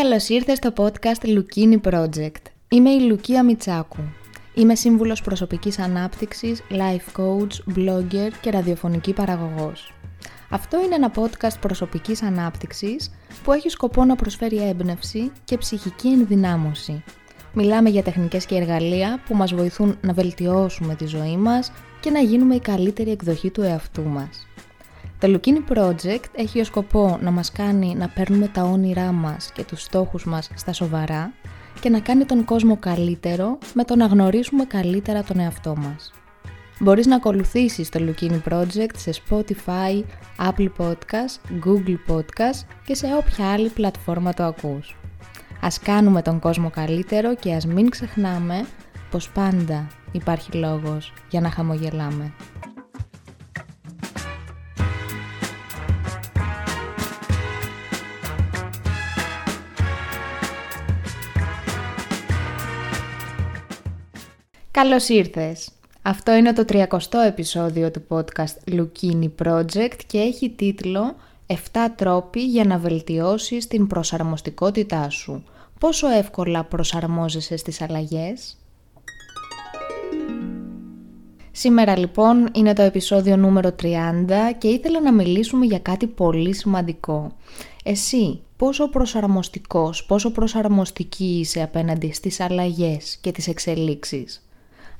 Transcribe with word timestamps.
Καλώς 0.00 0.28
ήρθες 0.28 0.56
στο 0.56 0.72
podcast 0.76 1.26
Lukini 1.26 1.80
Project. 1.90 2.42
Είμαι 2.68 2.90
η 2.90 3.00
Λουκία 3.00 3.44
Μιτσάκου. 3.44 4.02
Είμαι 4.54 4.74
σύμβουλος 4.74 5.22
προσωπικής 5.22 5.78
ανάπτυξης, 5.78 6.62
life 6.70 7.20
coach, 7.20 7.76
blogger 7.76 8.30
και 8.40 8.50
ραδιοφωνική 8.50 9.12
παραγωγός. 9.12 9.92
Αυτό 10.50 10.80
είναι 10.84 10.94
ένα 10.94 11.12
podcast 11.14 11.60
προσωπικής 11.60 12.22
ανάπτυξης 12.22 13.10
που 13.44 13.52
έχει 13.52 13.68
σκοπό 13.68 14.04
να 14.04 14.16
προσφέρει 14.16 14.68
έμπνευση 14.68 15.32
και 15.44 15.58
ψυχική 15.58 16.08
ενδυνάμωση. 16.08 17.04
Μιλάμε 17.52 17.88
για 17.88 18.02
τεχνικές 18.02 18.46
και 18.46 18.54
εργαλεία 18.54 19.20
που 19.26 19.36
μας 19.36 19.54
βοηθούν 19.54 19.98
να 20.00 20.12
βελτιώσουμε 20.12 20.94
τη 20.94 21.06
ζωή 21.06 21.36
μας 21.36 21.72
και 22.00 22.10
να 22.10 22.20
γίνουμε 22.20 22.54
η 22.54 22.60
καλύτερη 22.60 23.10
εκδοχή 23.10 23.50
του 23.50 23.62
εαυτού 23.62 24.02
μας. 24.02 24.46
Το 25.18 25.40
Lukini 25.40 25.76
Project 25.76 26.24
έχει 26.34 26.60
ως 26.60 26.66
σκοπό 26.66 27.18
να 27.20 27.30
μας 27.30 27.52
κάνει 27.52 27.94
να 27.94 28.08
παίρνουμε 28.08 28.48
τα 28.48 28.62
όνειρά 28.62 29.12
μας 29.12 29.50
και 29.52 29.64
τους 29.64 29.82
στόχους 29.82 30.24
μας 30.24 30.50
στα 30.54 30.72
σοβαρά 30.72 31.32
και 31.80 31.88
να 31.88 32.00
κάνει 32.00 32.24
τον 32.24 32.44
κόσμο 32.44 32.76
καλύτερο 32.76 33.58
με 33.74 33.84
το 33.84 33.96
να 33.96 34.06
γνωρίσουμε 34.06 34.64
καλύτερα 34.64 35.22
τον 35.22 35.38
εαυτό 35.38 35.76
μας. 35.76 36.12
Μπορείς 36.78 37.06
να 37.06 37.16
ακολουθήσεις 37.16 37.88
το 37.88 38.00
Lukini 38.02 38.40
Project 38.50 38.96
σε 38.96 39.12
Spotify, 39.28 40.02
Apple 40.38 40.68
Podcast, 40.78 41.64
Google 41.64 42.12
Podcast 42.12 42.66
και 42.84 42.94
σε 42.94 43.06
όποια 43.06 43.52
άλλη 43.52 43.68
πλατφόρμα 43.68 44.34
το 44.34 44.42
ακούς. 44.42 44.96
Ας 45.60 45.78
κάνουμε 45.78 46.22
τον 46.22 46.38
κόσμο 46.38 46.70
καλύτερο 46.70 47.34
και 47.34 47.54
ας 47.54 47.66
μην 47.66 47.90
ξεχνάμε 47.90 48.66
πως 49.10 49.30
πάντα 49.30 49.86
υπάρχει 50.12 50.52
λόγος 50.52 51.12
για 51.30 51.40
να 51.40 51.50
χαμογελάμε. 51.50 52.32
Καλώς 64.84 65.08
ήρθες! 65.08 65.70
Αυτό 66.02 66.34
είναι 66.34 66.52
το 66.52 66.64
30ο 66.68 67.18
επεισόδιο 67.26 67.90
του 67.90 68.02
podcast 68.08 68.70
Lukini 68.70 69.28
Project 69.44 69.96
και 70.06 70.18
έχει 70.18 70.50
τίτλο 70.50 71.16
7 71.46 71.54
τρόποι 71.96 72.40
για 72.44 72.64
να 72.64 72.78
βελτιώσεις 72.78 73.66
την 73.66 73.86
προσαρμοστικότητά 73.86 75.10
σου. 75.10 75.44
Πόσο 75.78 76.08
εύκολα 76.08 76.64
προσαρμόζεσαι 76.64 77.56
στις 77.56 77.80
αλλαγές; 77.80 78.56
Σήμερα 81.52 81.98
λοιπόν 81.98 82.48
είναι 82.54 82.72
το 82.72 82.82
επεισόδιο 82.82 83.36
νούμερο 83.36 83.74
30 83.82 83.86
και 84.58 84.68
ήθελα 84.68 85.00
να 85.00 85.12
μιλήσουμε 85.12 85.66
για 85.66 85.78
κάτι 85.78 86.06
πολύ 86.06 86.54
σημαντικό. 86.54 87.36
Εσύ 87.84 88.40
πόσο 88.56 88.88
προσαρμοστικός, 88.88 90.04
πόσο 90.04 90.30
προσαρμοστική 90.30 91.38
είσαι 91.40 91.62
απέναντι 91.62 92.12
στις 92.12 92.40
αλλαγές 92.40 93.16
και 93.20 93.32
τις 93.32 93.48
εξελίξεις; 93.48 94.43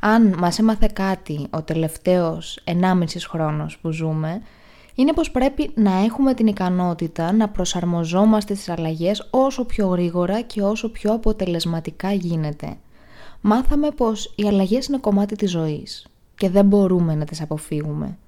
Αν 0.06 0.34
μας 0.38 0.58
έμαθε 0.58 0.90
κάτι 0.92 1.46
ο 1.50 1.62
τελευταίος 1.62 2.60
1,5 2.64 3.04
χρόνος 3.28 3.78
που 3.78 3.90
ζούμε, 3.90 4.42
είναι 4.94 5.12
πως 5.12 5.30
πρέπει 5.30 5.70
να 5.74 6.04
έχουμε 6.04 6.34
την 6.34 6.46
ικανότητα 6.46 7.32
να 7.32 7.48
προσαρμοζόμαστε 7.48 8.54
στις 8.54 8.68
αλλαγές 8.68 9.28
όσο 9.30 9.64
πιο 9.64 9.86
γρήγορα 9.86 10.40
και 10.40 10.62
όσο 10.62 10.90
πιο 10.90 11.12
αποτελεσματικά 11.12 12.12
γίνεται. 12.12 12.76
Μάθαμε 13.40 13.90
πως 13.90 14.32
οι 14.36 14.46
αλλαγές 14.46 14.86
είναι 14.86 14.98
κομμάτι 14.98 15.36
της 15.36 15.50
ζωής 15.50 16.06
και 16.34 16.50
δεν 16.50 16.66
μπορούμε 16.66 17.14
να 17.14 17.24
τις 17.24 17.40
αποφύγουμε 17.40 18.18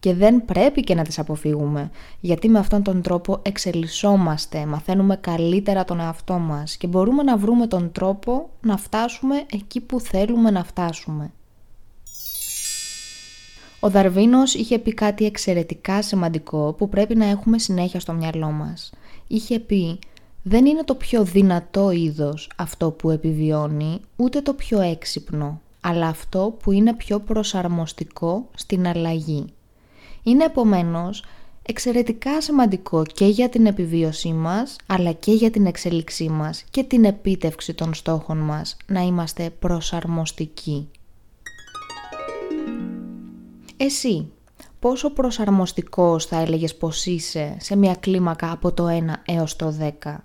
και 0.00 0.14
δεν 0.14 0.44
πρέπει 0.44 0.80
και 0.80 0.94
να 0.94 1.02
τις 1.02 1.18
αποφύγουμε, 1.18 1.90
γιατί 2.20 2.48
με 2.48 2.58
αυτόν 2.58 2.82
τον 2.82 3.02
τρόπο 3.02 3.38
εξελισσόμαστε, 3.42 4.66
μαθαίνουμε 4.66 5.16
καλύτερα 5.16 5.84
τον 5.84 6.00
εαυτό 6.00 6.38
μας 6.38 6.76
και 6.76 6.86
μπορούμε 6.86 7.22
να 7.22 7.36
βρούμε 7.36 7.66
τον 7.66 7.92
τρόπο 7.92 8.50
να 8.60 8.76
φτάσουμε 8.76 9.44
εκεί 9.52 9.80
που 9.80 10.00
θέλουμε 10.00 10.50
να 10.50 10.64
φτάσουμε. 10.64 11.30
Ο 13.80 13.90
Δαρβίνος 13.90 14.54
είχε 14.54 14.78
πει 14.78 14.94
κάτι 14.94 15.24
εξαιρετικά 15.24 16.02
σημαντικό 16.02 16.72
που 16.78 16.88
πρέπει 16.88 17.16
να 17.16 17.24
έχουμε 17.24 17.58
συνέχεια 17.58 18.00
στο 18.00 18.12
μυαλό 18.12 18.50
μας. 18.50 18.92
Είχε 19.26 19.58
πει 19.58 19.98
«Δεν 20.42 20.66
είναι 20.66 20.84
το 20.84 20.94
πιο 20.94 21.24
δυνατό 21.24 21.90
είδος 21.90 22.50
αυτό 22.56 22.90
που 22.90 23.10
επιβιώνει, 23.10 24.00
ούτε 24.16 24.40
το 24.40 24.54
πιο 24.54 24.80
έξυπνο, 24.80 25.60
αλλά 25.80 26.06
αυτό 26.06 26.56
που 26.62 26.72
είναι 26.72 26.94
πιο 26.94 27.20
προσαρμοστικό 27.20 28.48
στην 28.54 28.86
αλλαγή». 28.86 29.44
Είναι 30.22 30.44
επομένως 30.44 31.24
εξαιρετικά 31.62 32.40
σημαντικό 32.40 33.02
και 33.04 33.26
για 33.26 33.48
την 33.48 33.66
επιβίωσή 33.66 34.32
μας, 34.32 34.76
αλλά 34.86 35.12
και 35.12 35.32
για 35.32 35.50
την 35.50 35.66
εξέλιξή 35.66 36.28
μας 36.28 36.64
και 36.70 36.82
την 36.82 37.04
επίτευξη 37.04 37.74
των 37.74 37.94
στόχων 37.94 38.38
μας 38.38 38.76
να 38.86 39.00
είμαστε 39.00 39.50
προσαρμοστικοί. 39.58 40.88
Εσύ, 43.76 44.30
πόσο 44.78 45.10
προσαρμοστικός 45.10 46.26
θα 46.26 46.40
έλεγες 46.40 46.76
πως 46.76 47.06
είσαι 47.06 47.56
σε 47.60 47.76
μια 47.76 47.94
κλίμακα 47.94 48.52
από 48.52 48.72
το 48.72 48.86
1 48.88 49.22
έως 49.24 49.56
το 49.56 49.74
10, 50.02 50.16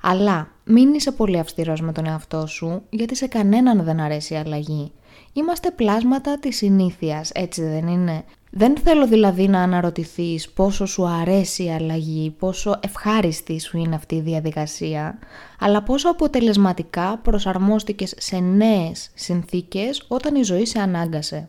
αλλά 0.00 0.50
μην 0.64 0.94
είσαι 0.94 1.12
πολύ 1.12 1.38
αυστηρός 1.38 1.80
με 1.80 1.92
τον 1.92 2.06
εαυτό 2.06 2.46
σου, 2.46 2.82
γιατί 2.90 3.16
σε 3.16 3.26
κανέναν 3.26 3.84
δεν 3.84 4.00
αρέσει 4.00 4.34
η 4.34 4.36
αλλαγή. 4.36 4.92
Είμαστε 5.32 5.70
πλάσματα 5.70 6.38
της 6.38 6.56
συνήθειας, 6.56 7.30
έτσι 7.30 7.62
δεν 7.62 7.86
είναι; 7.86 8.24
Δεν 8.58 8.76
θέλω 8.76 9.06
δηλαδή 9.06 9.48
να 9.48 9.62
αναρωτηθείς 9.62 10.48
πόσο 10.50 10.86
σου 10.86 11.06
αρέσει 11.06 11.64
η 11.64 11.72
αλλαγή, 11.72 12.30
πόσο 12.38 12.78
ευχάριστη 12.80 13.60
σου 13.60 13.78
είναι 13.78 13.94
αυτή 13.94 14.14
η 14.14 14.20
διαδικασία, 14.20 15.18
αλλά 15.58 15.82
πόσο 15.82 16.10
αποτελεσματικά 16.10 17.18
προσαρμόστηκες 17.22 18.14
σε 18.16 18.38
νέες 18.38 19.10
συνθήκες 19.14 20.04
όταν 20.08 20.34
η 20.34 20.42
ζωή 20.42 20.66
σε 20.66 20.78
ανάγκασε. 20.78 21.48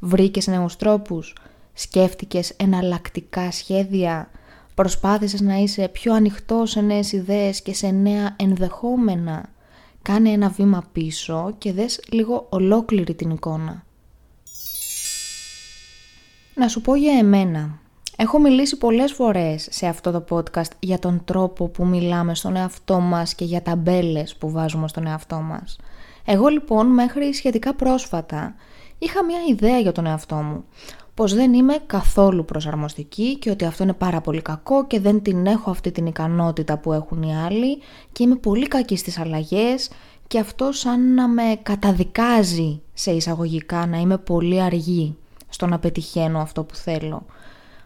Βρήκες 0.00 0.46
νέους 0.46 0.76
τρόπους, 0.76 1.36
σκέφτηκες 1.72 2.50
εναλλακτικά 2.50 3.50
σχέδια, 3.50 4.30
προσπάθησες 4.74 5.40
να 5.40 5.54
είσαι 5.54 5.88
πιο 5.88 6.14
ανοιχτό 6.14 6.66
σε 6.66 6.80
νέες 6.80 7.12
ιδέες 7.12 7.62
και 7.62 7.74
σε 7.74 7.90
νέα 7.90 8.36
ενδεχόμενα. 8.38 9.48
Κάνε 10.02 10.30
ένα 10.30 10.48
βήμα 10.48 10.84
πίσω 10.92 11.54
και 11.58 11.72
δες 11.72 12.00
λίγο 12.10 12.46
ολόκληρη 12.48 13.14
την 13.14 13.30
εικόνα. 13.30 13.84
Να 16.54 16.68
σου 16.68 16.80
πω 16.80 16.94
για 16.94 17.18
εμένα. 17.18 17.78
Έχω 18.16 18.38
μιλήσει 18.38 18.78
πολλές 18.78 19.12
φορές 19.12 19.68
σε 19.70 19.86
αυτό 19.86 20.10
το 20.10 20.24
podcast 20.30 20.70
για 20.78 20.98
τον 20.98 21.22
τρόπο 21.24 21.68
που 21.68 21.86
μιλάμε 21.86 22.34
στον 22.34 22.56
εαυτό 22.56 23.00
μας 23.00 23.34
και 23.34 23.44
για 23.44 23.62
ταμπέλες 23.62 24.36
που 24.36 24.50
βάζουμε 24.50 24.88
στον 24.88 25.06
εαυτό 25.06 25.36
μας. 25.36 25.78
Εγώ 26.24 26.48
λοιπόν 26.48 26.86
μέχρι 26.86 27.34
σχετικά 27.34 27.74
πρόσφατα 27.74 28.54
είχα 28.98 29.24
μια 29.24 29.38
ιδέα 29.48 29.78
για 29.78 29.92
τον 29.92 30.06
εαυτό 30.06 30.34
μου. 30.34 30.64
Πως 31.14 31.34
δεν 31.34 31.52
είμαι 31.52 31.76
καθόλου 31.86 32.44
προσαρμοστική 32.44 33.38
και 33.38 33.50
ότι 33.50 33.64
αυτό 33.64 33.82
είναι 33.82 33.92
πάρα 33.92 34.20
πολύ 34.20 34.42
κακό 34.42 34.86
και 34.86 35.00
δεν 35.00 35.22
την 35.22 35.46
έχω 35.46 35.70
αυτή 35.70 35.90
την 35.92 36.06
ικανότητα 36.06 36.78
που 36.78 36.92
έχουν 36.92 37.22
οι 37.22 37.36
άλλοι 37.36 37.78
και 38.12 38.22
είμαι 38.22 38.36
πολύ 38.36 38.68
κακή 38.68 38.96
στις 38.96 39.18
αλλαγές 39.18 39.90
και 40.26 40.38
αυτό 40.38 40.72
σαν 40.72 41.14
να 41.14 41.28
με 41.28 41.58
καταδικάζει 41.62 42.82
σε 42.92 43.10
εισαγωγικά 43.10 43.86
να 43.86 43.98
είμαι 43.98 44.18
πολύ 44.18 44.62
αργή 44.62 45.16
στο 45.52 45.66
να 45.66 45.78
πετυχαίνω 45.78 46.40
αυτό 46.40 46.64
που 46.64 46.74
θέλω. 46.74 47.26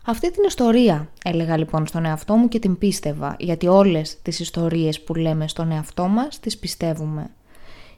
Αυτή 0.05 0.31
την 0.31 0.45
ιστορία 0.47 1.09
έλεγα 1.25 1.57
λοιπόν 1.57 1.87
στον 1.87 2.05
εαυτό 2.05 2.35
μου 2.35 2.49
και 2.49 2.59
την 2.59 2.79
πίστευα, 2.79 3.37
γιατί 3.39 3.67
όλες 3.67 4.23
τις 4.23 4.41
ιστορίες 4.41 5.01
που 5.01 5.15
λέμε 5.15 5.49
στον 5.49 5.71
εαυτό 5.71 6.07
μας 6.07 6.41
τις 6.41 6.59
πιστεύουμε. 6.59 7.31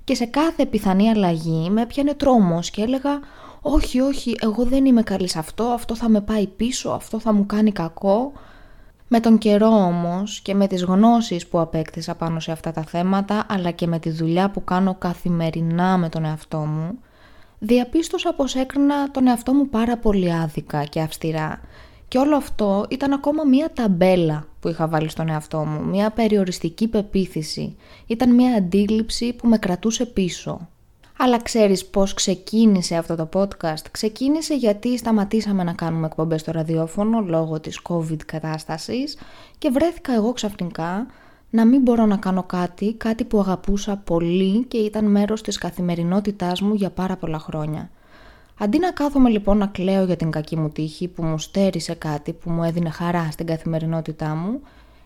Και 0.05 0.15
σε 0.15 0.25
κάθε 0.25 0.67
πιθανή 0.67 1.09
αλλαγή 1.09 1.71
με 1.71 1.83
έπιανε 1.83 2.15
τρόμος 2.15 2.71
και 2.71 2.83
έλεγα 2.83 3.21
«Όχι, 3.61 4.01
όχι, 4.01 4.37
εγώ 4.41 4.65
δεν 4.65 4.85
είμαι 4.85 5.03
καλή 5.03 5.29
σε 5.29 5.39
αυτό, 5.39 5.65
αυτό 5.65 5.97
θα 5.97 6.09
με 6.09 6.21
πάει 6.21 6.47
πίσω, 6.47 6.91
αυτό 6.91 7.21
θα 7.21 7.33
μου 7.33 7.47
κάνει 7.47 7.73
κακό». 7.73 8.33
Με 9.11 9.21
τον 9.21 9.39
καιρό 9.39 9.69
όμως 9.69 10.41
και 10.41 10.55
με 10.55 10.67
τις 10.67 10.85
γνώσεις 10.85 11.47
που 11.47 11.61
απέκτησα 11.61 12.15
πάνω 12.15 12.41
σε 12.41 12.53
αυτά 12.53 12.73
τα 12.73 12.83
θέματα, 12.83 13.47
αλλά 13.49 13.71
και 13.71 13.87
με 13.87 13.99
τη 13.99 14.11
δουλειά 14.11 14.51
που 14.51 14.65
κάνω 14.65 14.95
καθημερινά 14.95 15.97
με 15.99 16.09
τον 16.09 16.25
εαυτό 16.25 16.59
μου, 16.59 16.99
διαπίστωσα 17.59 18.35
πως 18.35 18.55
έκρινα 18.55 19.11
τον 19.11 19.27
εαυτό 19.27 19.53
μου 19.53 19.69
πάρα 19.69 19.97
πολύ 19.97 20.33
άδικα 20.33 20.85
και 20.85 21.01
αυστηρά 21.01 21.61
και 22.09 22.19
όλο 22.19 22.37
αυτό 22.37 22.87
ήταν 22.89 23.13
ακόμα 23.13 23.45
μία 23.45 23.73
ταμπέλα 23.73 24.47
που 24.61 24.69
είχα 24.69 24.89
βάλει 24.89 25.09
στον 25.09 25.29
εαυτό 25.29 25.59
μου, 25.59 25.85
μία 25.85 26.11
περιοριστική 26.11 26.89
πεποίθηση, 26.89 27.77
ήταν 28.07 28.35
μία 28.35 28.55
αντίληψη 28.57 29.33
που 29.33 29.49
με 29.49 29.59
κρατούσε 29.59 30.07
πίσω. 30.07 30.69
Αλλά 31.21 31.43
ξέρεις 31.43 31.87
πώς 31.87 32.15
ξεκίνησε 32.15 32.97
αυτό 32.97 33.15
το 33.17 33.29
podcast; 33.33 33.85
Ξεκίνησε 33.91 34.55
γιατί 34.55 34.99
σταματήσαμε 34.99 35.63
να 35.63 35.73
κάνουμε 35.73 36.07
εκπομπές 36.07 36.41
στο 36.41 36.53
ραδιόφωνο 36.53 37.21
λόγω 37.21 37.61
της 37.61 37.81
COVID 37.89 38.19
κατάστασης 38.27 39.19
και 39.59 39.71
βρέθηκα 39.71 40.15
εγώ 40.15 40.33
ξαφνικά 40.33 41.07
να 41.51 41.67
μην 41.67 41.83
μπορώ 41.83 42.07
να 42.07 42.17
κάνω 42.17 42.43
κάτι, 42.43 42.95
κάτι 42.95 43.25
που 43.25 43.41
αγαπούσα 43.41 43.97
πολύ 43.97 44.65
και 44.65 44.79
ήταν 44.79 45.05
μέρος 45.05 45.43
της 45.43 45.59
καθημερινότητάς 45.59 46.61
μου 46.61 46.75
για 46.75 46.91
πάρα 46.91 47.17
πολλά 47.17 47.39
χρόνια. 47.39 47.91
Αντί 48.59 48.79
να 48.79 48.91
κάθομαι 48.91 49.29
λοιπόν 49.29 49.57
να 49.57 49.67
κλαίω 49.67 50.05
για 50.05 50.17
την 50.17 50.31
κακή 50.31 50.57
μου 50.57 50.69
τύχη 50.69 51.09
που 51.09 51.23
μου 51.23 51.39
στέρισε 51.39 51.95
κάτι 51.95 52.33
που 52.33 52.51
μου 52.51 52.63
έδινε 52.63 52.91
χαρά 52.91 53.29
στην 53.31 53.47
καθημερινότητά 53.47 54.35
μου, 54.35 54.61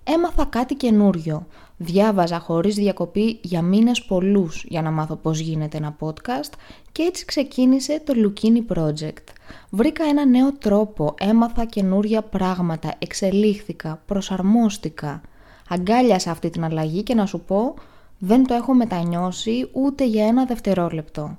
Έμαθα 0.04 0.44
κάτι 0.44 0.74
καινούριο. 0.74 1.46
Διάβαζα 1.76 2.38
χωρίς 2.38 2.74
διακοπή 2.74 3.38
για 3.42 3.62
μήνες 3.62 4.02
πολλούς 4.02 4.64
για 4.68 4.82
να 4.82 4.90
μάθω 4.90 5.16
πώς 5.16 5.38
γίνεται 5.38 5.76
ένα 5.76 5.96
podcast 6.00 6.52
και 6.92 7.02
έτσι 7.02 7.24
ξεκίνησε 7.24 8.02
το 8.04 8.12
Lukini 8.16 8.76
Project. 8.76 9.24
Βρήκα 9.70 10.04
ένα 10.04 10.26
νέο 10.26 10.52
τρόπο, 10.52 11.14
έμαθα 11.18 11.64
καινούρια 11.64 12.22
πράγματα, 12.22 12.94
εξελίχθηκα, 12.98 14.02
προσαρμόστηκα. 14.06 15.20
Αγκάλιασα 15.72 16.30
αυτή 16.30 16.50
την 16.50 16.64
αλλαγή 16.64 17.02
και 17.02 17.14
να 17.14 17.26
σου 17.26 17.40
πω 17.40 17.74
δεν 18.18 18.46
το 18.46 18.54
έχω 18.54 18.74
μετανιώσει 18.74 19.68
ούτε 19.72 20.06
για 20.06 20.26
ένα 20.26 20.44
δευτερόλεπτο. 20.44 21.36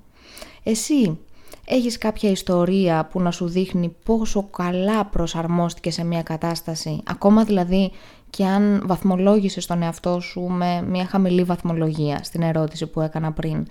Εσύ 0.64 1.18
έχεις 1.66 1.98
κάποια 1.98 2.30
ιστορία 2.30 3.06
που 3.12 3.22
να 3.22 3.32
σου 3.32 3.48
δείχνει 3.48 3.96
πόσο 4.06 4.44
καλά 4.44 5.06
προσαρμόστηκες 5.06 5.94
σε 5.94 6.04
μια 6.04 6.24
κατάσταση, 6.24 7.02
ακόμα 7.04 7.44
δηλαδή 7.44 7.92
και 8.30 8.46
αν 8.46 8.84
βαθμολόγησες 8.86 9.66
τον 9.66 9.82
εαυτό 9.82 10.20
σου 10.20 10.42
με 10.42 10.82
μια 10.82 11.06
χαμηλή 11.06 11.44
βαθμολογία 11.44 12.24
στην 12.24 12.42
ερώτηση 12.42 12.88
που 12.88 13.02
έκανα 13.02 13.32
πριν. 13.32 13.68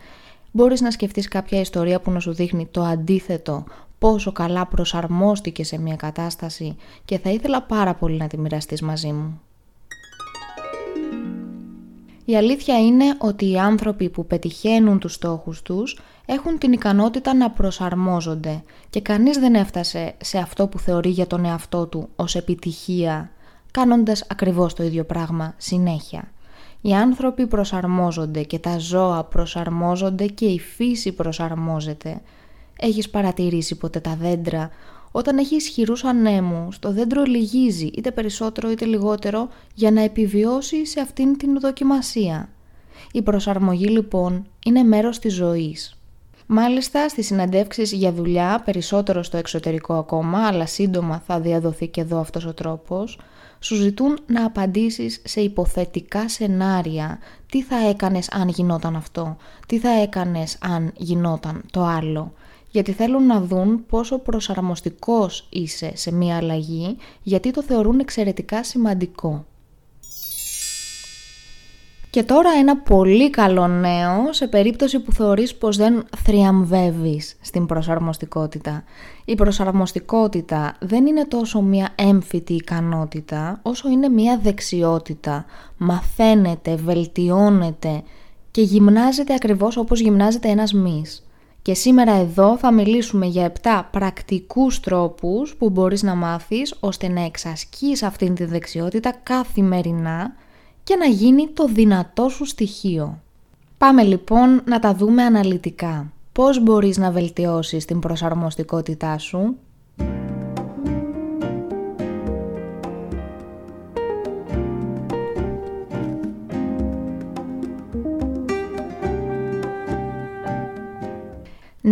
Μπορείς 0.53 0.81
να 0.81 0.91
σκεφτείς 0.91 1.29
κάποια 1.29 1.61
ιστορία 1.61 2.01
που 2.01 2.11
να 2.11 2.21
σου 2.21 2.33
δείχνει 2.33 2.67
το 2.71 2.83
αντίθετο, 2.83 3.65
πόσο 3.99 4.33
καλά 4.33 4.67
προσαρμόστηκες 4.67 5.67
σε 5.67 5.79
μια 5.79 5.97
κατάσταση 5.97 6.77
και 7.05 7.19
θα 7.19 7.31
ήθελα 7.31 7.63
πάρα 7.63 7.95
πολύ 7.95 8.17
να 8.17 8.27
τη 8.27 8.39
μοιραστείς 8.39 8.83
μαζί 8.83 9.13
μου. 9.13 9.41
Η 12.33 12.37
αλήθεια 12.37 12.79
είναι 12.79 13.05
ότι 13.19 13.51
οι 13.51 13.59
άνθρωποι 13.59 14.09
που 14.09 14.27
πετυχαίνουν 14.27 14.99
τους 14.99 15.13
στόχους 15.13 15.63
τους 15.63 16.01
έχουν 16.27 16.59
την 16.59 16.73
ικανότητα 16.73 17.35
να 17.35 17.51
προσαρμόζονται 17.51 18.63
και 18.91 19.01
κανείς 19.01 19.39
δεν 19.39 19.55
έφτασε 19.55 20.15
σε 20.21 20.39
αυτό 20.39 20.67
που 20.67 20.79
θεωρεί 20.79 21.09
για 21.09 21.27
τον 21.27 21.45
εαυτό 21.45 21.87
του 21.87 22.09
ως 22.17 22.35
επιτυχία, 22.35 23.31
κάνοντας 23.71 24.25
ακριβώς 24.29 24.75
το 24.75 24.83
ίδιο 24.83 25.05
πράγμα 25.05 25.55
συνέχεια. 25.57 26.33
Οι 26.81 26.95
άνθρωποι 26.95 27.47
προσαρμόζονται 27.47 28.43
και 28.43 28.59
τα 28.59 28.79
ζώα 28.79 29.25
προσαρμόζονται 29.25 30.27
και 30.27 30.47
η 30.47 30.59
φύση 30.59 31.13
προσαρμόζεται. 31.13 32.21
Έχεις 32.79 33.11
παρατηρήσει 33.11 33.77
ποτέ 33.77 34.01
τα 34.01 34.17
δέντρα 34.21 34.71
όταν 35.13 35.39
έχει 35.39 35.55
ισχυρούς 35.55 36.05
ανέμους, 36.05 36.79
το 36.79 36.93
δέντρο 36.93 37.23
λυγίζει 37.23 37.87
είτε 37.87 38.11
περισσότερο 38.11 38.71
είτε 38.71 38.85
λιγότερο 38.85 39.49
για 39.75 39.91
να 39.91 40.03
επιβιώσει 40.03 40.87
σε 40.87 41.01
αυτήν 41.01 41.37
την 41.37 41.61
δοκιμασία. 41.61 42.49
Η 43.13 43.23
προσαρμογή 43.23 43.87
λοιπόν 43.87 44.47
είναι 44.65 44.83
μέρος 44.83 45.19
της 45.19 45.35
ζωής. 45.35 45.97
Μάλιστα 46.47 47.09
στις 47.09 47.27
συναντεύξεις 47.27 47.93
για 47.93 48.13
δουλειά, 48.13 48.63
περισσότερο 48.65 49.23
στο 49.23 49.37
εξωτερικό 49.37 49.95
ακόμα, 49.95 50.47
αλλά 50.47 50.67
σύντομα 50.67 51.23
θα 51.27 51.41
διαδοθεί 51.41 51.89
και 51.89 52.01
εδώ 52.01 52.19
αυτός 52.19 52.47
ο 52.47 52.55
τρόπος, 52.55 53.19
σου 53.61 53.75
ζητούν 53.75 54.19
να 54.27 54.45
απαντήσεις 54.45 55.21
σε 55.25 55.41
υποθετικά 55.41 56.29
σενάρια. 56.29 57.19
Τι 57.51 57.63
θα 57.63 57.89
έκανες 57.89 58.29
αν 58.31 58.49
γινόταν 58.49 58.97
αυτό, 58.97 59.37
τι 59.67 59.79
θα 59.79 59.91
έκανες 59.91 60.57
αν 60.61 60.93
γινόταν 60.97 61.63
το 61.71 61.85
άλλο; 61.85 62.33
Γιατί 62.73 62.93
θέλουν 62.93 63.27
να 63.27 63.41
δουν 63.41 63.87
πόσο 63.87 64.19
προσαρμοστικός 64.19 65.47
είσαι 65.51 65.93
σε 65.95 66.13
μία 66.13 66.37
αλλαγή, 66.37 66.97
γιατί 67.23 67.51
το 67.51 67.63
θεωρούν 67.63 67.99
εξαιρετικά 67.99 68.65
σημαντικό. 68.65 69.45
Και 72.11 72.23
τώρα 72.23 72.51
ένα 72.59 72.77
πολύ 72.77 73.31
καλό 73.31 73.67
νέο 73.67 74.33
σε 74.33 74.47
περίπτωση 74.47 75.01
που 75.01 75.13
θεωρείς 75.13 75.55
πως 75.55 75.77
δεν 75.77 76.05
θριαμβεύεις 76.17 77.37
στην 77.41 77.67
προσαρμοστικότητα. 77.67 78.85
Η 79.25 79.35
προσαρμοστικότητα 79.35 80.77
δεν 80.81 81.07
είναι 81.07 81.25
τόσο 81.25 81.61
μία 81.61 81.89
έμφυτη 81.95 82.53
ικανότητα, 82.53 83.61
όσο 83.63 83.89
είναι 83.89 84.09
μία 84.09 84.39
δεξιότητα. 84.43 85.45
Μαθαίνεται, 85.77 86.75
βελτιώνεται 86.75 88.03
και 88.51 88.63
γυμνάζεται 88.63 89.35
ακριβώς 89.35 89.77
όπως 89.77 90.01
γυμνάζεται 90.01 90.49
ένας 90.49 90.73
μυς. 90.73 91.27
Και 91.63 91.75
σήμερα 91.75 92.13
εδώ 92.13 92.59
θα 92.59 92.73
μιλήσουμε 92.73 93.27
για 93.27 93.53
7 93.63 93.83
πρακτικούς 93.91 94.81
τρόπους 94.81 95.55
που 95.57 95.71
μπορείς 95.71 96.03
να 96.03 96.15
μάθεις 96.15 96.75
ώστε 96.81 97.09
να 97.09 97.25
εξασκείς 97.25 98.03
αυτήν 98.03 98.35
τη 98.35 98.45
δεξιότητα 98.45 99.13
καθημερινά 99.23 100.35
και 100.85 100.97
να 100.97 101.07
γίνει 101.07 101.49
το 101.49 101.67
δυνατό 101.67 102.29
σου 102.29 102.45
στοιχείο. 102.45 103.21
Πάμε 103.79 104.03
λοιπόν 104.03 104.63
να 104.65 104.79
τα 104.79 104.95
δούμε 104.95 105.23
αναλυτικά. 105.23 106.13
Πώς 106.33 106.63
μπορείς 106.63 106.97
να 106.97 107.11
βελτιώσεις 107.11 107.85
την 107.85 107.99
προσαρμοστικότητά 107.99 109.19
σου; 109.19 109.57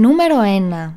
Νούμερο 0.01 0.37
1. 0.89 0.95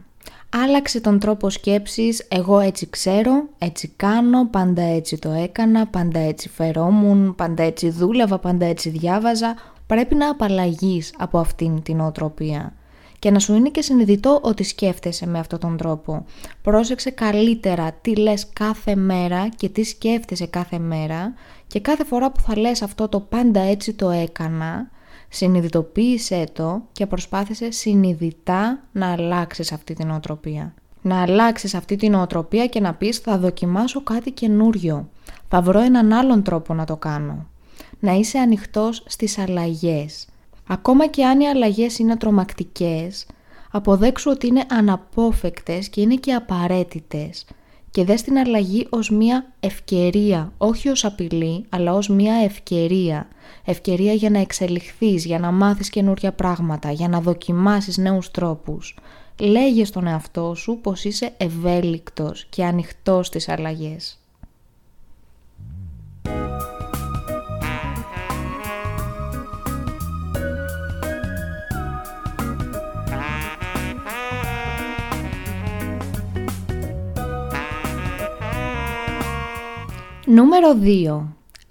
Άλλαξε 0.50 1.01
τον 1.01 1.19
τρόπο 1.19 1.50
σκέψης, 1.50 2.25
εγώ 2.27 2.59
έτσι 2.59 2.89
ξέρω, 2.89 3.47
έτσι 3.57 3.94
κάνω, 3.95 4.47
πάντα 4.47 4.81
έτσι 4.81 5.17
το 5.17 5.29
έκανα, 5.29 5.88
πάντα 5.88 6.19
έτσι 6.19 6.50
φερόμουν, 6.50 7.35
πάντα 7.35 7.63
έτσι 7.63 7.89
δούλευα, 7.89 8.39
πάντα 8.39 8.65
έτσι 8.65 8.89
διάβαζα. 8.89 9.55
Πρέπει 9.88 10.15
να 10.15 10.29
απαλλαγείς 10.29 11.13
από 11.17 11.39
αυτήν 11.39 11.81
την 11.81 12.00
οτροπία 12.00 12.73
και 13.19 13.31
να 13.31 13.39
σου 13.39 13.53
είναι 13.53 13.69
και 13.69 13.81
συνειδητό 13.81 14.39
ότι 14.41 14.63
σκέφτεσαι 14.63 15.27
με 15.27 15.39
αυτόν 15.39 15.59
τον 15.59 15.77
τρόπο. 15.77 16.25
Πρόσεξε 16.61 17.09
καλύτερα 17.09 17.91
τι 18.01 18.15
λες 18.15 18.47
κάθε 18.53 18.95
μέρα 18.95 19.47
και 19.56 19.69
τι 19.69 19.83
σκέφτεσαι 19.83 20.45
κάθε 20.45 20.79
μέρα 20.79 21.33
και 21.67 21.79
κάθε 21.79 22.03
φορά 22.03 22.31
που 22.31 22.41
θα 22.41 22.57
λες 22.57 22.81
αυτό 22.81 23.07
το 23.07 23.19
πάντα 23.19 23.59
έτσι 23.59 23.94
το 23.94 24.09
έκανα, 24.09 24.89
Συνειδητοποίησέ 25.35 26.45
το 26.53 26.81
και 26.91 27.06
προσπάθησε 27.06 27.71
συνειδητά 27.71 28.83
να 28.91 29.12
αλλάξεις 29.12 29.71
αυτή 29.71 29.94
την 29.94 30.12
οτροπία. 30.12 30.74
Να 31.01 31.21
αλλάξεις 31.21 31.74
αυτή 31.74 31.95
την 31.95 32.13
οτροπία 32.13 32.68
και 32.68 32.80
να 32.80 32.94
πεις 32.94 33.18
θα 33.18 33.38
δοκιμάσω 33.38 34.03
κάτι 34.03 34.31
καινούριο. 34.31 35.09
Θα 35.47 35.62
βρω 35.62 35.80
έναν 35.80 36.13
άλλον 36.13 36.44
τρόπο 36.44 36.74
να 36.74 36.85
το 36.85 36.97
κάνω. 36.97 37.45
Να 38.00 38.12
είσαι 38.12 38.38
ανοιχτός 38.38 39.03
στις 39.07 39.38
αλλαγές. 39.38 40.27
Ακόμα 40.68 41.07
και 41.07 41.25
αν 41.25 41.39
οι 41.39 41.47
αλλαγές 41.47 42.00
είναι 42.00 42.18
τρομακτικές, 42.18 43.25
αποδέξου 43.71 44.31
ότι 44.31 44.47
είναι 44.47 44.63
αναπόφευκτες 44.69 45.89
και 45.89 46.01
είναι 46.01 46.15
και 46.15 46.33
απαραίτητες 46.33 47.45
και 47.94 48.04
δες 48.04 48.22
την 48.22 48.38
αλλαγή 48.38 48.88
ως 48.90 49.10
μια 49.10 49.54
ευκαιρία, 49.60 50.51
όχι 50.57 50.90
ως 50.90 51.06
απειλή, 51.06 51.66
αλλά 51.69 51.94
ως 51.94 52.07
μια 52.10 52.34
ευκαιρία. 52.36 53.28
Ευκαιρία 53.66 54.13
για 54.13 54.30
να 54.30 54.40
εξελιχθείς, 54.40 55.25
για 55.25 55.40
να 55.40 55.52
μάθεις 55.52 55.90
καινούρια 55.90 56.31
πράγματα, 56.31 56.92
για 56.92 57.07
να 57.07 57.21
δοκιμάσεις 57.21 57.97
νέους 57.97 58.31
τρόπους. 58.31 58.95
Λέγε 59.40 59.85
στον 59.85 60.07
εαυτό 60.07 60.56
σου 60.56 60.80
πως 60.81 61.04
είσαι 61.04 61.33
ευέλικτος 61.38 62.45
και 62.50 62.66
ανοιχτός 62.66 63.28
στις 63.28 63.50
αλλαγές. 63.50 64.22
Νούμερο 80.25 80.77
2. 80.81 81.21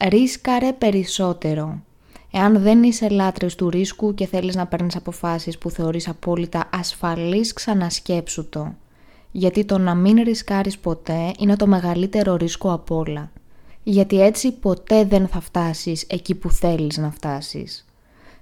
Ρίσκαρε 0.08 0.72
περισσότερο. 0.72 1.82
Εάν 2.32 2.62
δεν 2.62 2.82
είσαι 2.82 3.08
λάτρης 3.08 3.54
του 3.54 3.70
ρίσκου 3.70 4.14
και 4.14 4.26
θέλεις 4.26 4.54
να 4.54 4.66
παίρνεις 4.66 4.96
αποφάσεις 4.96 5.58
που 5.58 5.70
θεωρείς 5.70 6.08
απόλυτα 6.08 6.68
ασφαλείς, 6.72 7.52
ξανασκέψου 7.52 8.48
το. 8.48 8.74
Γιατί 9.30 9.64
το 9.64 9.78
να 9.78 9.94
μην 9.94 10.22
ρισκάρεις 10.22 10.78
ποτέ 10.78 11.32
είναι 11.38 11.56
το 11.56 11.66
μεγαλύτερο 11.66 12.36
ρίσκο 12.36 12.72
απ' 12.72 12.90
όλα. 12.90 13.30
Γιατί 13.82 14.22
έτσι 14.22 14.52
ποτέ 14.52 15.04
δεν 15.04 15.26
θα 15.28 15.40
φτάσεις 15.40 16.04
εκεί 16.08 16.34
που 16.34 16.50
θέλεις 16.50 16.96
να 16.98 17.10
φτάσεις. 17.10 17.86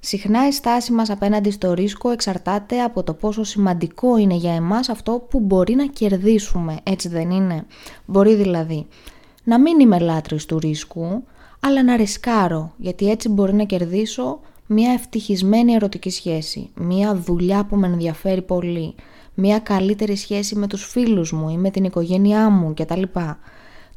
Συχνά 0.01 0.47
η 0.49 0.53
στάση 0.53 0.93
μας 0.93 1.11
απέναντι 1.11 1.51
στο 1.51 1.73
ρίσκο 1.73 2.11
εξαρτάται 2.11 2.83
από 2.83 3.03
το 3.03 3.15
πόσο 3.15 3.45
σημαντικό 3.45 4.17
είναι 4.17 4.35
για 4.35 4.55
εμάς 4.55 4.89
αυτό 4.89 5.27
που 5.31 5.41
μπορεί 5.41 5.75
να 5.75 5.87
κερδίσουμε, 5.87 6.77
έτσι 6.83 7.09
δεν 7.09 7.31
είναι; 7.31 7.67
Μπορεί 8.07 8.35
δηλαδή 8.35 8.87
να 9.45 9.61
μην 9.61 9.81
είμαι 9.81 9.99
λάτρης 9.99 10.45
του 10.45 10.59
ρίσκου, 10.59 11.25
αλλά 11.61 11.85
να 11.85 11.97
ρισκάρω, 11.97 12.73
γιατί 12.77 13.11
έτσι 13.11 13.29
μπορεί 13.29 13.55
να 13.55 13.65
κερδίσω 13.65 14.41
μια 14.67 14.93
ευτυχισμένη 14.93 15.73
ερωτική 15.73 16.11
σχέση, 16.11 16.71
μια 16.75 17.15
δουλειά 17.15 17.65
που 17.65 17.77
με 17.77 17.87
ενδιαφέρει 17.87 18.43
πολύ, 18.43 18.95
μια 19.35 19.59
καλύτερη 19.59 20.17
σχέση 20.17 20.57
με 20.57 20.67
τους 20.67 20.85
φίλους 20.85 21.33
μου 21.33 21.49
ή 21.49 21.57
με 21.57 21.71
την 21.71 21.85
οικογένειά 21.85 22.49
μου 22.49 22.75
κτλ. 22.75 23.03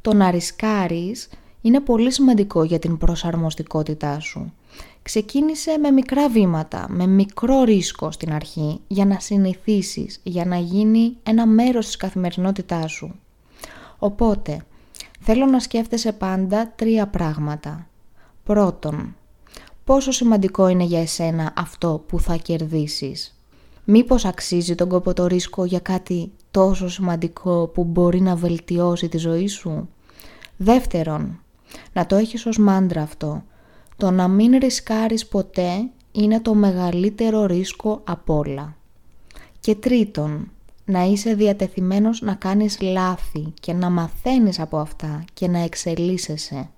Το 0.02 0.14
να 0.14 0.32
ρισκάρεις 0.32 1.30
είναι 1.62 1.80
πολύ 1.80 2.12
σημαντικό 2.12 2.64
για 2.64 2.80
την 2.80 2.98
προσαρμοστικότητά 2.98 4.20
σου. 4.20 4.54
Ξεκίνησε 5.02 5.78
με 5.78 5.92
μικρά 5.92 6.30
βήματα, 6.30 6.86
με 6.90 7.08
μικρό 7.08 7.64
ρίσκο 7.64 8.12
στην 8.12 8.34
αρχή, 8.34 8.80
για 8.88 9.06
να 9.06 9.20
συνηθίσεις, 9.20 10.20
για 10.24 10.46
να 10.46 10.58
γίνει 10.58 11.16
ένα 11.24 11.46
μέρος 11.46 11.86
της 11.86 11.96
καθημερινότητάς 11.96 12.92
σου. 12.92 13.16
Οπότε, 14.00 14.66
θέλω 15.24 15.46
να 15.46 15.60
σκέφτεσαι 15.60 16.12
πάντα 16.12 16.72
τρία 16.76 17.08
πράγματα. 17.08 17.88
Πρώτον, 18.44 19.16
πόσο 19.84 20.12
σημαντικό 20.12 20.68
είναι 20.68 20.84
για 20.84 21.02
εσένα 21.02 21.54
αυτό 21.58 22.04
που 22.08 22.20
θα 22.20 22.36
κερδίσεις. 22.36 23.38
Μήπως 23.84 24.26
αξίζει 24.26 24.76
τον 24.76 24.90
κόπο 24.90 25.14
το 25.14 25.28
ρίσκο 25.28 25.66
για 25.66 25.80
κάτι 25.80 26.32
τόσο 26.52 26.90
σημαντικό 26.90 27.68
που 27.68 27.84
μπορεί 27.84 28.22
να 28.22 28.36
βελτιώσει 28.36 29.10
τη 29.10 29.18
ζωή 29.18 29.48
σου. 29.48 29.90
Δεύτερον, 30.58 31.40
να 31.94 32.06
το 32.06 32.16
έχεις 32.16 32.46
ως 32.46 32.58
μάντρα 32.58 33.02
αυτό. 33.02 33.44
Το 33.98 34.12
να 34.12 34.28
μην 34.28 34.58
ρισκάρεις 34.58 35.28
ποτέ 35.28 35.90
είναι 36.12 36.40
το 36.40 36.54
μεγαλύτερο 36.54 37.46
ρίσκο 37.46 38.02
απ' 38.04 38.30
όλα. 38.30 38.76
Και 39.60 39.76
τρίτον, 39.76 40.52
να 40.86 41.04
είσαι 41.04 41.34
διατεθειμένος 41.34 42.22
να 42.22 42.34
κάνεις 42.34 42.82
λάθη 42.82 43.54
και 43.60 43.74
να 43.74 43.90
μαθαίνεις 43.90 44.60
από 44.60 44.78
αυτά 44.78 45.24
και 45.34 45.48
να 45.48 45.60
εξελίσσεσαι. 45.60 46.70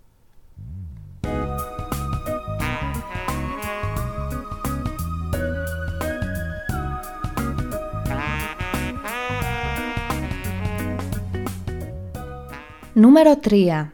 Νούμερο 12.93 13.39
3. 13.43 13.87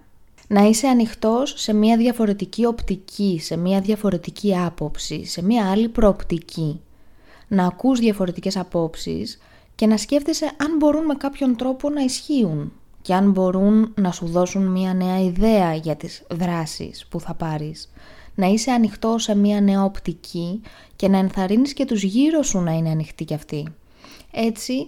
Να 0.47 0.61
είσαι 0.61 0.87
ανοιχτός 0.87 1.53
σε 1.57 1.73
μια 1.73 1.97
διαφορετική 1.97 2.65
οπτική, 2.65 3.39
σε 3.41 3.57
μια 3.57 3.81
διαφορετική 3.81 4.57
άποψη, 4.57 5.25
σε 5.25 5.43
μια 5.43 5.71
άλλη 5.71 5.89
προοπτική. 5.89 6.81
Να 7.47 7.65
ακούς 7.65 7.99
διαφορετικές 7.99 8.57
απόψεις 8.57 9.39
και 9.81 9.87
να 9.87 9.97
σκέφτεσαι 9.97 10.45
αν 10.45 10.75
μπορούν 10.77 11.05
με 11.05 11.13
κάποιον 11.13 11.55
τρόπο 11.55 11.89
να 11.89 12.01
ισχύουν 12.01 12.71
και 13.01 13.13
αν 13.13 13.31
μπορούν 13.31 13.93
να 13.95 14.11
σου 14.11 14.25
δώσουν 14.25 14.67
μια 14.67 14.93
νέα 14.93 15.19
ιδέα 15.19 15.75
για 15.75 15.95
τις 15.95 16.23
δράσεις 16.29 17.05
που 17.09 17.19
θα 17.19 17.33
πάρεις. 17.33 17.91
Να 18.35 18.45
είσαι 18.47 18.71
ανοιχτό 18.71 19.17
σε 19.17 19.35
μια 19.35 19.61
νέα 19.61 19.83
οπτική 19.83 20.61
και 20.95 21.07
να 21.07 21.17
ενθαρρύνεις 21.17 21.73
και 21.73 21.85
τους 21.85 22.03
γύρω 22.03 22.43
σου 22.43 22.59
να 22.59 22.71
είναι 22.71 22.89
ανοιχτοί 22.89 23.23
κι 23.25 23.33
αυτοί. 23.33 23.67
Έτσι 24.31 24.87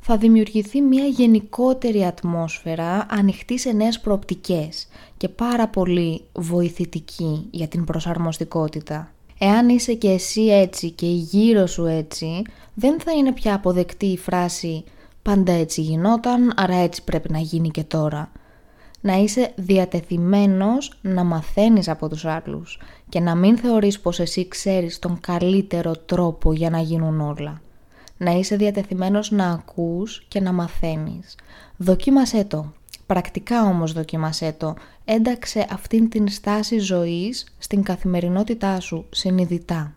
θα 0.00 0.16
δημιουργηθεί 0.16 0.80
μια 0.80 1.04
γενικότερη 1.04 2.04
ατμόσφαιρα 2.04 3.06
ανοιχτή 3.10 3.58
σε 3.58 3.72
νέες 3.72 4.00
προοπτικές 4.00 4.88
και 5.16 5.28
πάρα 5.28 5.68
πολύ 5.68 6.24
βοηθητική 6.32 7.46
για 7.50 7.68
την 7.68 7.84
προσαρμοστικότητα. 7.84 9.12
Εάν 9.44 9.68
είσαι 9.68 9.94
και 9.94 10.10
εσύ 10.10 10.42
έτσι 10.42 10.90
και 10.90 11.06
γύρω 11.06 11.66
σου 11.66 11.86
έτσι, 11.86 12.42
δεν 12.74 13.00
θα 13.00 13.12
είναι 13.12 13.32
πια 13.32 13.54
αποδεκτή 13.54 14.06
η 14.06 14.18
φράση 14.18 14.84
«πάντα 15.22 15.52
έτσι 15.52 15.80
γινόταν, 15.80 16.52
άρα 16.56 16.76
έτσι 16.76 17.04
πρέπει 17.04 17.32
να 17.32 17.38
γίνει 17.38 17.68
και 17.68 17.84
τώρα». 17.84 18.32
Να 19.00 19.14
είσαι 19.14 19.52
διατεθειμένος 19.56 20.98
να 21.02 21.24
μαθαίνεις 21.24 21.88
από 21.88 22.08
τους 22.08 22.24
άλλους 22.24 22.80
και 23.08 23.20
να 23.20 23.34
μην 23.34 23.58
θεωρείς 23.58 24.00
πως 24.00 24.20
εσύ 24.20 24.48
ξέρεις 24.48 24.98
τον 24.98 25.20
καλύτερο 25.20 25.92
τρόπο 25.96 26.52
για 26.52 26.70
να 26.70 26.78
γίνουν 26.78 27.20
όλα 27.20 27.60
να 28.22 28.30
είσαι 28.30 28.56
διατεθειμένος 28.56 29.30
να 29.30 29.50
ακούς 29.50 30.24
και 30.28 30.40
να 30.40 30.52
μαθαίνεις. 30.52 31.34
Δοκίμασέ 31.76 32.44
το. 32.44 32.72
Πρακτικά 33.12 33.62
όμως 33.62 33.92
δοκίμασέ 33.92 34.54
το. 34.58 34.74
Ένταξε 35.04 35.66
αυτήν 35.70 36.08
την 36.08 36.28
στάση 36.28 36.78
ζωής 36.78 37.54
στην 37.58 37.82
καθημερινότητά 37.82 38.80
σου 38.80 39.06
συνειδητά. 39.10 39.94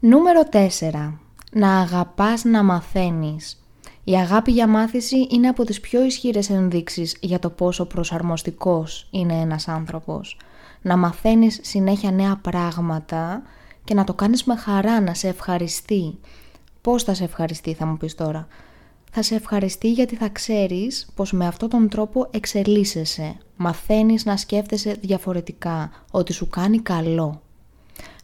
Νούμερο 0.00 0.42
4. 0.52 1.18
Να 1.52 1.80
αγαπάς 1.80 2.44
να 2.44 2.62
μαθαίνεις. 2.62 3.66
Η 4.04 4.14
αγάπη 4.14 4.52
για 4.52 4.68
μάθηση 4.68 5.26
είναι 5.30 5.48
από 5.48 5.64
τις 5.64 5.80
πιο 5.80 6.04
ισχυρές 6.04 6.50
ενδείξεις 6.50 7.16
για 7.20 7.38
το 7.38 7.50
πόσο 7.50 7.84
προσαρμοστικός 7.84 9.08
είναι 9.10 9.34
ένας 9.34 9.68
άνθρωπος. 9.68 10.36
Να 10.82 10.96
μαθαίνεις 10.96 11.58
συνέχεια 11.62 12.10
νέα 12.10 12.36
πράγματα 12.36 13.42
και 13.84 13.94
να 13.94 14.04
το 14.04 14.14
κάνεις 14.14 14.44
με 14.44 14.56
χαρά, 14.56 15.00
να 15.00 15.14
σε 15.14 15.28
ευχαριστεί. 15.28 16.18
Πώς 16.80 17.02
θα 17.02 17.14
σε 17.14 17.24
ευχαριστεί 17.24 17.72
θα 17.74 17.86
μου 17.86 17.96
πεις 17.96 18.14
τώρα; 18.14 18.46
Θα 19.10 19.22
σε 19.22 19.34
ευχαριστεί 19.34 19.92
γιατί 19.92 20.16
θα 20.16 20.28
ξέρεις 20.28 21.08
πως 21.14 21.32
με 21.32 21.46
αυτόν 21.46 21.68
τον 21.68 21.88
τρόπο 21.88 22.28
εξελίσσεσαι. 22.30 23.36
Μαθαίνεις 23.56 24.24
να 24.24 24.36
σκέφτεσαι 24.36 24.96
διαφορετικά, 25.00 25.90
ότι 26.10 26.32
σου 26.32 26.48
κάνει 26.48 26.80
καλό 26.80 27.40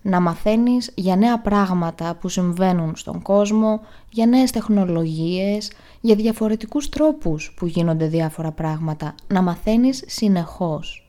να 0.02 0.20
μαθαίνεις 0.20 0.90
για 0.94 1.16
νέα 1.16 1.40
πράγματα 1.40 2.14
που 2.14 2.28
συμβαίνουν 2.28 2.96
στον 2.96 3.22
κόσμο, 3.22 3.80
για 4.10 4.26
νέες 4.26 4.50
τεχνολογίες, 4.50 5.72
για 6.00 6.14
διαφορετικούς 6.14 6.88
τρόπους 6.88 7.54
που 7.56 7.66
γίνονται 7.66 8.06
διάφορα 8.06 8.52
πράγματα, 8.52 9.14
να 9.26 9.42
μαθαίνεις 9.42 10.02
συνεχώς. 10.06 11.01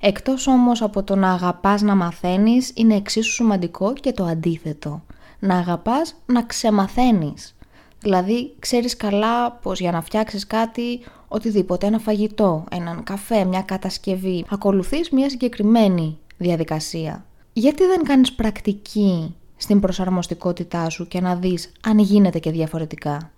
Εκτός 0.00 0.46
όμως 0.46 0.82
από 0.82 1.02
το 1.02 1.16
να 1.16 1.32
αγαπάς 1.32 1.82
να 1.82 1.94
μαθαίνεις, 1.94 2.72
είναι 2.74 2.94
εξίσου 2.94 3.32
σημαντικό 3.32 3.92
και 3.92 4.12
το 4.12 4.24
αντίθετο. 4.24 5.02
Να 5.38 5.58
αγαπάς 5.58 6.14
να 6.26 6.42
ξεμαθαίνεις. 6.42 7.56
Δηλαδή, 8.00 8.54
ξέρεις 8.58 8.96
καλά 8.96 9.52
πως 9.52 9.80
για 9.80 9.90
να 9.90 10.00
φτιάξεις 10.00 10.46
κάτι, 10.46 11.00
οτιδήποτε, 11.28 11.86
ένα 11.86 11.98
φαγητό, 11.98 12.64
έναν 12.70 13.02
καφέ, 13.02 13.44
μια 13.44 13.62
κατασκευή, 13.62 14.44
ακολουθείς 14.50 15.10
μια 15.10 15.30
συγκεκριμένη 15.30 16.18
διαδικασία 16.36 17.22
γιατί 17.58 17.86
δεν 17.86 18.02
κάνεις 18.02 18.32
πρακτική 18.32 19.34
στην 19.56 19.80
προσαρμοστικότητά 19.80 20.90
σου 20.90 21.08
και 21.08 21.20
να 21.20 21.34
δεις 21.34 21.72
αν 21.86 21.98
γίνεται 21.98 22.38
και 22.38 22.50
διαφορετικά; 22.50 23.30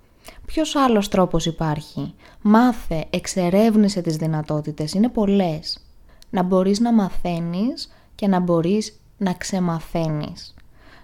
Ποιος 0.47 0.77
άλλος 0.77 1.09
τρόπος 1.09 1.47
υπάρχει; 1.47 2.15
Μάθε, 2.43 3.07
εξερεύνησε 3.11 4.01
τις 4.01 4.17
δυνατότητες, 4.17 4.93
είναι 4.93 5.09
πολλές. 5.09 5.85
Να 6.31 6.43
μπορείς 6.43 6.81
να 6.81 6.93
μαθαίνεις 6.93 7.93
και 8.15 8.27
να 8.27 8.41
μπορείς 8.41 9.01
να 9.19 9.33
ξεμαθαίνεις. 9.33 10.55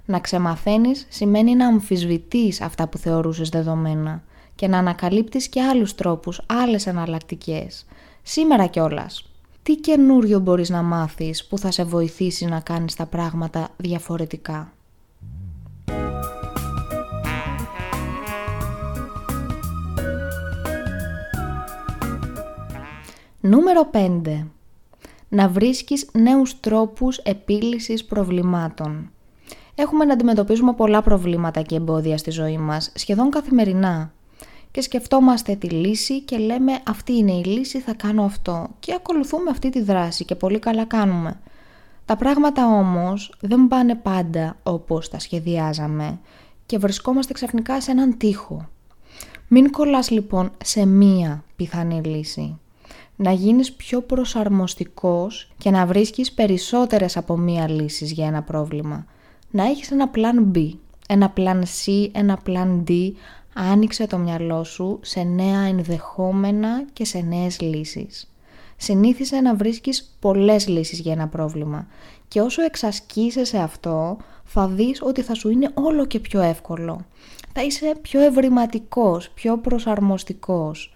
Να 0.05 0.21
ξεμαθαίνεις 0.21 1.07
σημαίνει 1.09 1.55
να 1.55 1.67
αμφισβητείς 1.67 2.61
αυτά 2.61 2.89
που 2.89 2.99
θεωρούσες 2.99 3.49
δεδομένα 3.49 4.23
και 4.55 4.69
να 4.69 4.79
ανακαλύπτεις 4.79 5.49
και 5.49 5.63
άλλους 5.63 5.95
τρόπους, 5.95 6.41
άλλες 6.47 6.87
εναλλακτικές. 6.87 7.87
Σήμερα 8.23 8.67
κιόλας 8.67 9.31
τι 9.63 9.77
καινούριο 9.77 10.39
μπορείς 10.39 10.71
να 10.71 10.83
μάθεις 10.83 11.47
που 11.47 11.59
θα 11.59 11.71
σε 11.71 11.85
βοηθήσει 11.85 12.45
να 12.45 12.61
κάνεις 12.61 12.95
τα 12.95 13.07
πράγματα 13.07 13.69
διαφορετικά; 13.77 14.73
Νούμερο 23.41 23.91
5. 23.93 24.47
Να 25.37 25.49
βρίσκεις 25.49 26.09
νέους 26.13 26.61
τρόπους 26.61 27.19
επίλυσης 27.19 28.05
προβλημάτων. 28.05 29.11
Έχουμε 29.75 30.05
να 30.05 30.13
αντιμετωπίζουμε 30.13 30.73
πολλά 30.73 31.03
προβλήματα 31.03 31.63
και 31.63 31.75
εμπόδια 31.75 32.19
στη 32.19 32.31
ζωή 32.31 32.59
μας, 32.59 32.93
σχεδόν 32.95 33.31
καθημερινά 33.31 34.13
και 34.71 34.81
σκεφτόμαστε 34.81 35.55
τη 35.55 35.69
λύση 35.69 36.21
και 36.21 36.39
λέμε 36.39 36.73
αυτή 36.87 37.13
είναι 37.13 37.33
η 37.33 37.45
λύση, 37.45 37.81
θα 37.81 37.95
κάνω 37.95 38.25
αυτό 38.25 38.69
και 38.79 38.95
ακολουθούμε 38.95 39.51
αυτή 39.51 39.71
τη 39.71 39.83
δράση 39.83 40.25
και 40.25 40.35
πολύ 40.35 40.59
καλά 40.59 40.85
κάνουμε. 40.85 41.41
Τα 42.05 42.17
πράγματα 42.17 42.67
όμως 42.67 43.35
δεν 43.41 43.69
πάνε 43.69 43.95
πάντα 43.95 44.57
όπως 44.63 45.09
τα 45.09 45.19
σχεδιάζαμε 45.19 46.19
και 46.67 46.79
βρισκόμαστε 46.79 47.33
ξαφνικά 47.33 47.81
σε 47.81 47.91
έναν 47.91 48.17
τοίχο. 48.17 48.69
Μην 49.49 49.71
κολλάς 49.71 50.11
λοιπόν 50.11 50.51
σε 50.65 50.87
μία 50.87 51.45
πιθανή 51.57 52.01
λύση. 52.05 52.59
Να 53.17 53.33
γίνεις 53.33 53.73
πιο 53.73 54.01
προσαρμοστικός 54.03 55.51
και 55.59 55.71
να 55.71 55.87
βρίσκεις 55.87 56.33
περισσότερες 56.33 57.17
από 57.17 57.37
μία 57.37 57.69
λύσεις 57.69 58.13
για 58.13 58.27
ένα 58.27 58.43
πρόβλημα. 58.43 59.07
Να 59.51 59.65
έχεις 59.65 59.91
ένα 59.91 60.11
plan 60.15 60.57
B, 60.57 60.73
ένα 61.09 61.33
plan 61.37 61.63
C, 61.63 62.09
ένα 62.13 62.39
plan 62.47 62.83
D, 62.89 63.13
άνοιξε 63.55 64.07
το 64.07 64.19
μυαλό 64.19 64.65
σου 64.65 64.99
σε 65.03 65.23
νέα 65.23 65.61
ενδεχόμενα 65.61 66.85
και 66.93 67.05
σε 67.05 67.19
νέες 67.19 67.61
λύσεις. 67.61 68.31
Συνήθισε 68.77 69.41
να 69.41 69.55
βρίσκεις 69.55 70.17
πολλές 70.21 70.69
λύσεις 70.69 70.99
για 70.99 71.13
ένα 71.13 71.29
πρόβλημα 71.29 71.87
και 72.29 72.41
όσο 72.41 72.63
εξασκείσαι 72.63 73.59
αυτό 73.59 74.17
θα 74.45 74.69
δεις 74.69 75.03
ότι 75.03 75.23
θα 75.23 75.35
σου 75.35 75.49
είναι 75.49 75.71
όλο 75.75 76.07
και 76.07 76.19
πιο 76.19 76.41
εύκολο. 76.41 77.01
Θα 77.53 77.63
είσαι 77.63 77.95
πιο 78.03 78.21
ευρηματικός, 78.21 79.31
πιο 79.31 79.59
προσαρμοστικός 79.59 80.96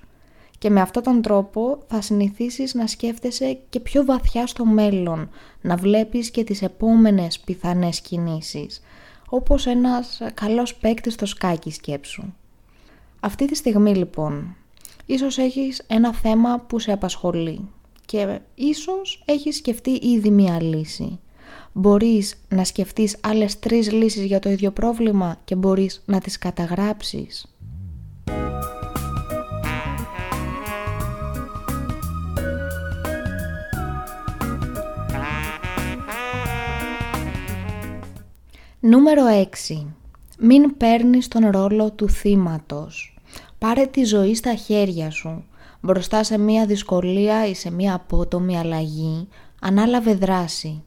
και 0.61 0.71
με 0.71 0.81
αυτόν 0.81 1.03
τον 1.03 1.23
τρόπο 1.23 1.79
θα 1.89 2.01
συνηθίσεις 2.01 2.75
να 2.75 2.87
σκέφτεσαι 2.87 3.59
και 3.69 3.81
πιο 3.81 4.05
βαθιά 4.05 4.47
στο 4.47 4.65
μέλλον, 4.65 5.31
να 5.61 5.77
βλέπεις 5.77 6.31
και 6.31 6.45
τις 6.45 6.63
επόμενες 6.63 7.41
πιθανές 7.41 8.01
κινήσεις, 8.01 8.83
όπως 9.29 9.67
ένας 9.67 10.21
καλός 10.35 10.75
παίκτης 10.75 11.13
στο 11.13 11.27
σκάκι 11.27 11.71
σκέψου. 11.71 12.23
Αυτή 13.21 13.47
τη 13.47 13.55
στιγμή 13.55 13.95
λοιπόν, 13.95 14.57
ίσως 15.07 15.39
έχεις 15.39 15.83
ένα 15.87 16.15
θέμα 16.15 16.59
που 16.59 16.79
σε 16.79 16.93
απασχολεί 16.93 17.69
και 18.07 18.41
ίσως 18.55 19.23
έχεις 19.25 19.57
σκεφτεί 19.57 19.91
ήδη 19.91 20.31
μία 20.31 20.63
λύση. 20.63 21.19
Μπορείς 21.73 22.43
να 22.49 22.65
σκεφτείς 22.65 23.17
άλλες 23.21 23.59
τρεις 23.59 23.93
λύσεις 23.93 24.25
για 24.25 24.39
το 24.39 24.51
ίδιο 24.51 24.71
πρόβλημα 24.71 25.41
και 25.45 25.55
μπορείς 25.55 26.03
να 26.07 26.21
τις 26.21 26.39
καταγράψεις. 26.39 27.50
Νούμερο 38.83 39.23
6. 39.69 39.87
Μην 40.39 40.77
παίρνεις 40.77 41.29
τον 41.29 41.51
ρόλο 41.51 41.91
του 41.91 42.09
θύματος. 42.09 43.19
Πάρε 43.59 43.87
τη 43.87 44.05
ζωή 44.05 44.35
στα 44.35 44.55
χέρια 44.55 45.11
σου. 45.11 45.45
Μπροστά 45.81 46.23
σε 46.25 46.39
μία 46.39 46.67
δυσκολία 46.67 47.47
ή 47.47 47.55
σε 47.55 47.71
μία 47.71 47.95
απότομη 47.95 48.59
αλλαγή, 48.59 49.29
ανάλαβε 49.61 50.15
δράση. 50.15 50.83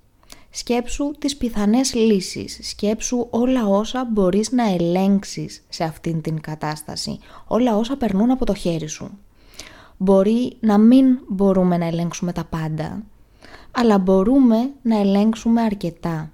Σκέψου 0.49 1.11
τις 1.19 1.37
πιθανές 1.37 1.93
λύσεις, 1.93 2.59
σκέψου 2.61 3.27
όλα 3.29 3.65
όσα 3.65 4.07
μπορείς 4.11 4.51
να 4.51 4.73
ελέγξεις 4.73 5.63
σε 5.69 5.83
αυτήν 5.83 6.21
την 6.21 6.41
κατάσταση, 6.41 7.19
όλα 7.47 7.75
όσα 7.77 7.97
περνούν 7.97 8.31
από 8.31 8.45
το 8.45 8.53
χέρι 8.53 8.87
σου. 8.87 9.09
Μπορεί 9.97 10.57
να 10.59 10.77
μην 10.77 11.19
μπορούμε 11.27 11.77
να 11.77 11.85
ελέγξουμε 11.85 12.31
τα 12.31 12.43
πάντα, 12.43 13.03
αλλά 13.71 13.97
μπορούμε 13.97 14.69
να 14.81 14.99
ελέγξουμε 14.99 15.61
αρκετά. 15.61 16.31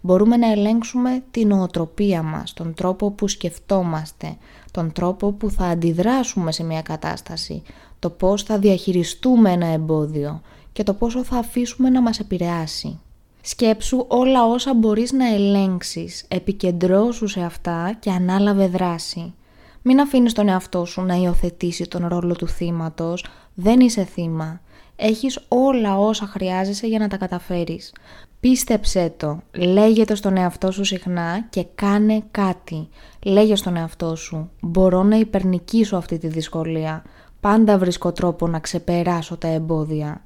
Μπορούμε 0.00 0.36
να 0.36 0.50
ελέγξουμε 0.50 1.22
την 1.30 1.48
νοοτροπία 1.48 2.22
μας, 2.22 2.52
τον 2.52 2.74
τρόπο 2.74 3.10
που 3.10 3.28
σκεφτόμαστε, 3.28 4.36
τον 4.70 4.92
τρόπο 4.92 5.32
που 5.32 5.50
θα 5.50 5.64
αντιδράσουμε 5.64 6.52
σε 6.52 6.64
μια 6.64 6.82
κατάσταση, 6.82 7.62
το 7.98 8.10
πώς 8.10 8.42
θα 8.42 8.58
διαχειριστούμε 8.58 9.52
ένα 9.52 9.66
εμπόδιο 9.66 10.40
και 10.72 10.82
το 10.82 10.94
πόσο 10.94 11.24
θα 11.24 11.36
αφήσουμε 11.36 11.90
να 11.90 12.02
μας 12.02 12.18
επηρεάσει. 12.18 13.00
Σκέψου 13.40 14.04
όλα 14.08 14.44
όσα 14.44 14.74
μπορείς 14.74 15.12
να 15.12 15.34
ελέγξεις, 15.34 16.24
επικεντρώσου 16.28 17.26
σε 17.26 17.40
αυτά 17.40 17.96
και 18.00 18.10
ανάλαβε 18.10 18.66
δράση. 18.66 19.34
Μην 19.82 20.00
αφήνεις 20.00 20.32
τον 20.32 20.48
εαυτό 20.48 20.84
σου 20.84 21.02
να 21.02 21.14
υιοθετήσει 21.14 21.84
τον 21.88 22.06
ρόλο 22.06 22.34
του 22.34 22.48
θύματος, 22.48 23.24
δεν 23.54 23.80
είσαι 23.80 24.04
θύμα. 24.04 24.60
Έχεις 24.96 25.40
όλα 25.48 25.98
όσα 25.98 26.26
χρειάζεσαι 26.26 26.86
για 26.86 26.98
να 26.98 27.08
τα 27.08 27.16
καταφέρεις. 27.16 27.92
Πίστεψέ 28.40 29.12
το, 29.16 29.42
λέγε 29.56 30.04
το 30.04 30.14
στον 30.14 30.36
εαυτό 30.36 30.72
σου 30.72 30.84
συχνά 30.84 31.46
και 31.50 31.66
κάνε 31.74 32.22
κάτι. 32.30 32.88
Λέγε 33.24 33.56
στον 33.56 33.76
εαυτό 33.76 34.16
σου, 34.16 34.50
μπορώ 34.60 35.02
να 35.02 35.16
υπερνικήσω 35.16 35.96
αυτή 35.96 36.18
τη 36.18 36.28
δυσκολία. 36.28 37.04
Πάντα 37.40 37.78
βρίσκω 37.78 38.12
τρόπο 38.12 38.46
να 38.46 38.58
ξεπεράσω 38.58 39.36
τα 39.36 39.48
εμπόδια. 39.48 40.22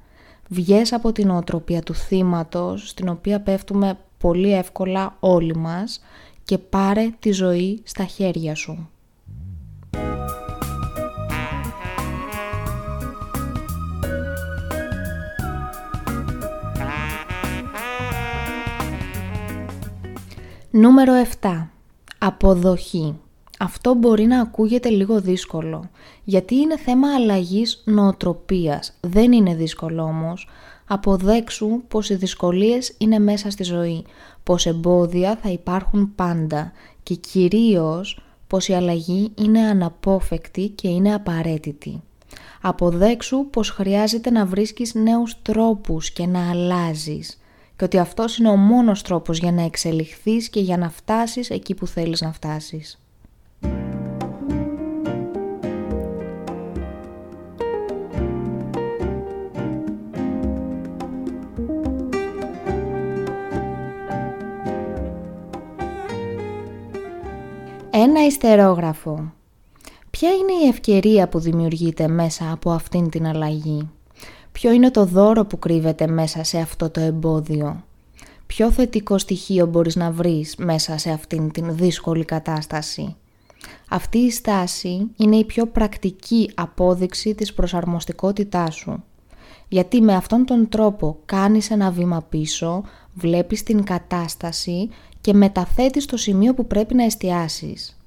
Βγες 0.47 0.93
από 0.93 1.11
την 1.11 1.29
οτροπία 1.29 1.81
του 1.81 1.93
θύματος, 1.93 2.89
στην 2.89 3.09
οποία 3.09 3.41
πέφτουμε 3.41 3.97
πολύ 4.17 4.53
εύκολα 4.53 5.15
όλοι 5.19 5.55
μας 5.55 6.01
και 6.43 6.57
πάρε 6.57 7.09
τη 7.19 7.31
ζωή 7.31 7.81
στα 7.83 8.03
χέρια 8.03 8.55
σου. 8.55 8.89
Νούμερο 20.75 21.13
7. 21.41 21.67
Αποδοχή. 22.17 23.15
Αυτό 23.59 23.93
μπορεί 23.93 24.25
να 24.25 24.41
ακούγεται 24.41 24.89
λίγο 24.89 25.21
δύσκολο, 25.21 25.89
γιατί 26.23 26.55
είναι 26.55 26.77
θέμα 26.77 27.13
αλλαγής 27.15 27.81
νοοτροπίας. 27.85 28.97
Δεν 28.99 29.31
είναι 29.31 29.55
δύσκολο 29.55 30.03
όμως. 30.03 30.49
Αποδέξου 30.87 31.81
πως 31.87 32.09
οι 32.09 32.15
δυσκολίες 32.15 32.95
είναι 32.97 33.19
μέσα 33.19 33.49
στη 33.49 33.63
ζωή, 33.63 34.05
πως 34.43 34.65
εμπόδια 34.65 35.35
θα 35.41 35.49
υπάρχουν 35.49 36.15
πάντα 36.15 36.71
και 37.03 37.15
κυρίως 37.15 38.23
πως 38.47 38.67
η 38.67 38.73
αλλαγή 38.73 39.31
είναι 39.35 39.59
αναπόφευκτη 39.59 40.67
και 40.67 40.87
είναι 40.87 41.13
απαραίτητη. 41.13 42.01
Αποδέξου 42.61 43.45
πως 43.49 43.69
χρειάζεται 43.69 44.29
να 44.29 44.45
βρίσκεις 44.45 44.93
νέους 44.93 45.41
τρόπους 45.41 46.11
και 46.11 46.25
να 46.25 46.49
αλλάζεις 46.49 47.37
και 47.75 47.83
ότι 47.83 47.97
αυτός 47.97 48.37
είναι 48.37 48.49
ο 48.49 48.55
μόνος 48.55 49.01
τρόπος 49.01 49.37
για 49.37 49.51
να 49.51 49.61
εξελιχθείς 49.61 50.49
και 50.49 50.59
για 50.59 50.77
να 50.77 50.89
φτάσεις 50.89 51.49
εκεί 51.49 51.73
που 51.73 51.87
θέλεις 51.87 52.21
να 52.21 52.33
φτάσεις. 52.33 52.97
Ένα 67.95 68.25
ιστερόγραφο. 68.25 69.33
Ποια 70.09 70.29
είναι 70.29 70.65
η 70.65 70.67
ευκαιρία 70.67 71.29
που 71.29 71.39
δημιουργείται 71.39 72.07
μέσα 72.07 72.51
από 72.51 72.71
αυτήν 72.71 73.09
την 73.09 73.27
αλλαγή; 73.27 73.89
Ποιο 74.53 74.71
είναι 74.71 74.91
το 74.91 75.05
δώρο 75.05 75.45
που 75.45 75.59
κρύβεται 75.59 76.07
μέσα 76.07 76.43
σε 76.43 76.57
αυτό 76.57 76.89
το 76.89 76.99
εμπόδιο; 76.99 77.83
Ποιο 78.45 78.71
θετικό 78.71 79.17
στοιχείο 79.17 79.65
μπορείς 79.65 79.95
να 79.95 80.11
βρεις 80.11 80.55
μέσα 80.55 80.97
σε 80.97 81.11
αυτήν 81.11 81.51
την 81.51 81.75
δύσκολη 81.75 82.25
κατάσταση; 82.25 83.15
Αυτή 83.89 84.17
η 84.17 84.31
στάση 84.31 85.07
είναι 85.17 85.35
η 85.35 85.45
πιο 85.45 85.65
πρακτική 85.65 86.51
απόδειξη 86.55 87.35
της 87.35 87.53
προσαρμοστικότητάς 87.53 88.75
σου. 88.75 89.03
Γιατί 89.67 90.01
με 90.01 90.15
αυτόν 90.15 90.45
τον 90.45 90.69
τρόπο 90.69 91.17
κάνεις 91.25 91.71
ένα 91.71 91.91
βήμα 91.91 92.21
πίσω, 92.29 92.83
βλέπεις 93.13 93.63
την 93.63 93.83
κατάσταση 93.83 94.89
και 95.21 95.33
μεταθέτεις 95.33 96.05
το 96.05 96.17
σημείο 96.17 96.53
που 96.53 96.67
πρέπει 96.67 96.93
να 96.95 97.03
εστιάσεις. 97.03 97.97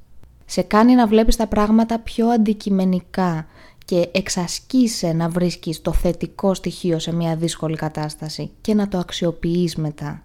Σε 0.46 0.62
κάνει 0.62 0.94
να 0.94 1.06
βλέπεις 1.06 1.36
τα 1.36 1.46
πράγματα 1.46 1.98
πιο 1.98 2.28
αντικειμενικά 2.28 3.46
και 3.86 4.08
εξασκείσαι 4.12 5.12
να 5.12 5.28
βρίσκεις 5.28 5.80
το 5.80 5.92
θετικό 5.92 6.54
στοιχείο 6.54 6.98
σε 6.98 7.14
μια 7.14 7.36
δύσκολη 7.36 7.76
κατάσταση 7.76 8.50
και 8.60 8.74
να 8.74 8.88
το 8.88 8.98
αξιοποιείς 8.98 9.76
μετά. 9.76 10.22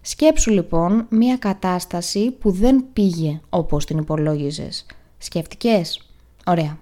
Σκέψου 0.00 0.50
λοιπόν 0.50 1.06
μια 1.10 1.36
κατάσταση 1.36 2.30
που 2.30 2.50
δεν 2.50 2.84
πήγε 2.92 3.40
όπως 3.48 3.84
την 3.84 3.98
υπολόγιζες. 3.98 4.86
Σκεφτικές; 5.18 6.10
Ωραία. 6.46 6.78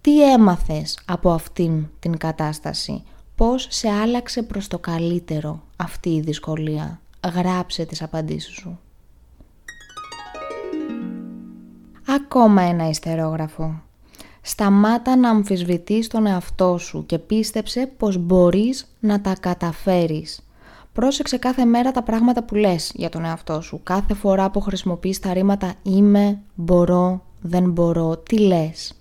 Τι 0.00 0.32
έμαθες 0.32 0.98
από 1.04 1.30
αυτήν 1.30 1.86
την 1.98 2.16
κατάσταση; 2.16 3.02
Πώς 3.34 3.66
σε 3.70 3.88
άλλαξε 3.88 4.42
προς 4.42 4.68
το 4.68 4.78
καλύτερο 4.78 5.62
αυτή 5.76 6.08
η 6.08 6.20
δυσκολία; 6.20 7.00
Γράψε 7.34 7.84
τις 7.84 8.02
απαντήσεις 8.02 8.54
σου. 8.54 8.78
Ακόμα 12.06 12.62
ένα 12.62 12.88
ιστερόγραφο. 12.88 13.82
Σταμάτα 14.50 15.16
να 15.16 15.30
αμφισβητείς 15.30 16.08
τον 16.08 16.26
εαυτό 16.26 16.78
σου 16.78 17.06
και 17.06 17.18
πίστεψε 17.18 17.92
πως 17.96 18.16
μπορείς 18.18 18.86
να 19.00 19.20
τα 19.20 19.36
καταφέρεις. 19.40 20.40
Πρόσεξε 20.92 21.36
κάθε 21.36 21.64
μέρα 21.64 21.90
τα 21.90 22.02
πράγματα 22.02 22.44
που 22.44 22.54
λες 22.54 22.92
για 22.94 23.08
τον 23.08 23.24
εαυτό 23.24 23.60
σου. 23.60 23.80
Κάθε 23.82 24.14
φορά 24.14 24.50
που 24.50 24.60
χρησιμοποιείς 24.60 25.18
τα 25.18 25.32
ρήματα 25.32 25.74
είμαι, 25.82 26.38
μπορώ, 26.54 27.24
δεν 27.40 27.70
μπορώ, 27.70 28.16
τι 28.16 28.38
λες. 28.38 28.94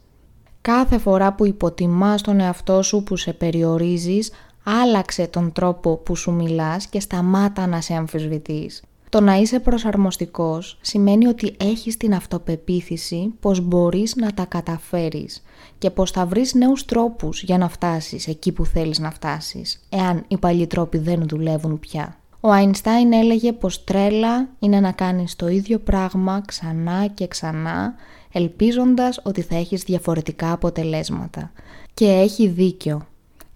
Κάθε 0.61 0.97
φορά 0.97 1.33
που 1.33 1.45
υποτιμάς 1.45 2.21
τον 2.21 2.39
εαυτό 2.39 2.81
σου 2.81 3.03
που 3.03 3.15
σε 3.15 3.33
περιορίζεις, 3.33 4.31
άλλαξε 4.63 5.27
τον 5.27 5.51
τρόπο 5.51 5.97
που 5.97 6.15
σου 6.15 6.31
μιλάς 6.31 6.87
και 6.87 6.99
σταμάτα 6.99 7.67
να 7.67 7.81
σε 7.81 7.93
αμφισβητείς. 7.93 8.83
Το 9.09 9.21
να 9.21 9.35
είσαι 9.35 9.59
προσαρμοστικός 9.59 10.77
σημαίνει 10.81 11.27
ότι 11.27 11.55
έχεις 11.59 11.97
την 11.97 12.13
αυτοπεποίθηση 12.13 13.33
πως 13.39 13.61
μπορείς 13.61 14.15
να 14.15 14.33
τα 14.33 14.45
καταφέρεις 14.45 15.43
και 15.77 15.89
πως 15.89 16.11
θα 16.11 16.25
βρεις 16.25 16.53
νέους 16.53 16.85
τρόπους 16.85 17.43
για 17.43 17.57
να 17.57 17.69
φτάσεις 17.69 18.27
εκεί 18.27 18.51
που 18.51 18.65
θέλεις 18.65 18.99
να 18.99 19.11
φτάσεις, 19.11 19.81
εάν 19.89 20.23
οι 20.27 20.37
παλιοί 20.37 20.67
τρόποι 20.67 20.97
δεν 20.97 21.27
δουλεύουν 21.27 21.79
πια. 21.79 22.17
Ο 22.39 22.51
Αϊνστάιν 22.51 23.13
έλεγε 23.13 23.53
πως 23.53 23.83
τρέλα 23.83 24.47
είναι 24.59 24.79
να 24.79 24.91
κάνεις 24.91 25.35
το 25.35 25.47
ίδιο 25.47 25.79
πράγμα 25.79 26.41
ξανά 26.45 27.07
και 27.07 27.27
ξανά, 27.27 27.93
ελπίζοντας 28.31 29.19
ότι 29.23 29.41
θα 29.41 29.55
έχεις 29.55 29.83
διαφορετικά 29.83 30.51
αποτελέσματα. 30.51 31.51
Και 31.93 32.05
έχει 32.05 32.47
δίκιο. 32.47 33.07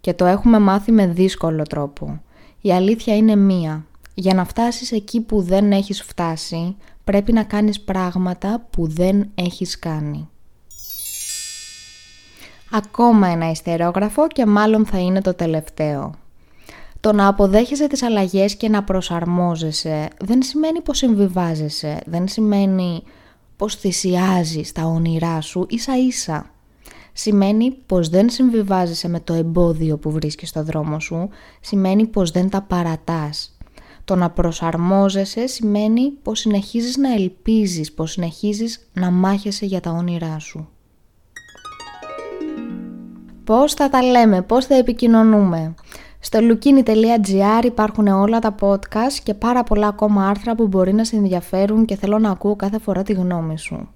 Και 0.01 0.13
το 0.13 0.25
έχουμε 0.25 0.59
μάθει 0.59 0.91
με 0.91 1.07
δύσκολο 1.07 1.63
τρόπο. 1.63 2.21
Η 2.61 2.73
αλήθεια 2.73 3.15
είναι 3.15 3.35
μία. 3.35 3.85
Για 4.13 4.34
να 4.34 4.45
φτάσεις 4.45 4.91
εκεί 4.91 5.21
που 5.21 5.41
δεν 5.41 5.71
έχεις 5.71 6.02
φτάσει, 6.02 6.76
πρέπει 7.04 7.34
να 7.34 7.43
κάνεις 7.43 7.82
πράγματα 7.82 8.67
που 8.69 8.88
δεν 8.88 9.30
έχεις 9.36 9.80
κάνει. 9.80 10.28
Ακόμα 12.71 13.28
ένα 13.28 13.49
ιστερόγραφο 13.49 14.28
και 14.28 14.45
μάλλον 14.45 14.86
θα 14.86 14.99
είναι 14.99 15.21
το 15.21 15.34
τελευταίο. 15.34 16.13
Το 16.99 17.13
να 17.13 17.28
αποδέχεσαι 17.28 17.88
τις 17.88 18.04
αλλαγές 18.04 18.56
και 18.56 18.69
να 18.69 18.84
προσαρμόζεσαι 18.84 20.08
δεν 20.19 20.41
σημαίνει 20.41 20.82
πως 20.82 20.97
συμβιβάζεσαι, 20.97 22.02
δεν 22.06 22.28
σημαίνει 22.28 23.04
πως 23.56 23.76
θυσιάζεις 23.76 24.71
τα 24.71 24.84
όνειρά 24.84 25.41
σου 25.41 25.65
ίσα 25.69 25.97
ίσα. 25.97 26.52
Σημαίνει 27.13 27.71
πως 27.71 28.10
δεν 28.10 28.30
συμβιβάζεσαι 28.30 29.08
με 29.08 29.19
το 29.19 29.34
εμπόδιο 29.34 29.97
που 29.97 30.12
βρίσκεις 30.12 30.49
στο 30.49 30.63
δρόμο 30.63 30.99
σου, 30.99 31.30
σημαίνει 31.60 32.08
πως 32.08 32.32
δεν 32.32 32.49
τα 32.49 32.62
παρατάς. 32.62 33.52
Το 34.05 34.15
να 34.15 34.29
προσαρμόζεσαι 34.29 35.47
σημαίνει 35.47 36.11
πως 36.21 36.39
συνεχίζεις 36.39 36.97
να 36.97 37.13
ελπίζεις, 37.13 37.91
πως 37.91 38.11
συνεχίζεις 38.11 38.89
να 38.93 39.11
μάχεσαι 39.11 39.65
για 39.65 39.79
τα 39.79 39.91
όνειρά 39.91 40.39
σου. 40.39 40.67
Πώς 43.43 43.73
θα 43.73 43.89
τα 43.89 44.01
λέμε, 44.01 44.41
πώς 44.41 44.65
θα 44.65 44.75
επικοινωνούμε; 44.75 45.73
Στο 46.19 46.39
lukini.gr 46.41 47.63
υπάρχουν 47.65 48.07
όλα 48.07 48.39
τα 48.39 48.55
podcast 48.59 49.19
και 49.23 49.33
πάρα 49.33 49.63
πολλά 49.63 49.87
ακόμα 49.87 50.27
άρθρα 50.27 50.55
που 50.55 50.67
μπορεί 50.67 50.93
να 50.93 51.03
σε 51.03 51.15
ενδιαφέρουν 51.15 51.85
και 51.85 51.95
θέλω 51.95 52.19
να 52.19 52.29
ακούω 52.29 52.55
κάθε 52.55 52.79
φορά 52.79 53.03
τη 53.03 53.13
γνώμη 53.13 53.57
σου. 53.57 53.89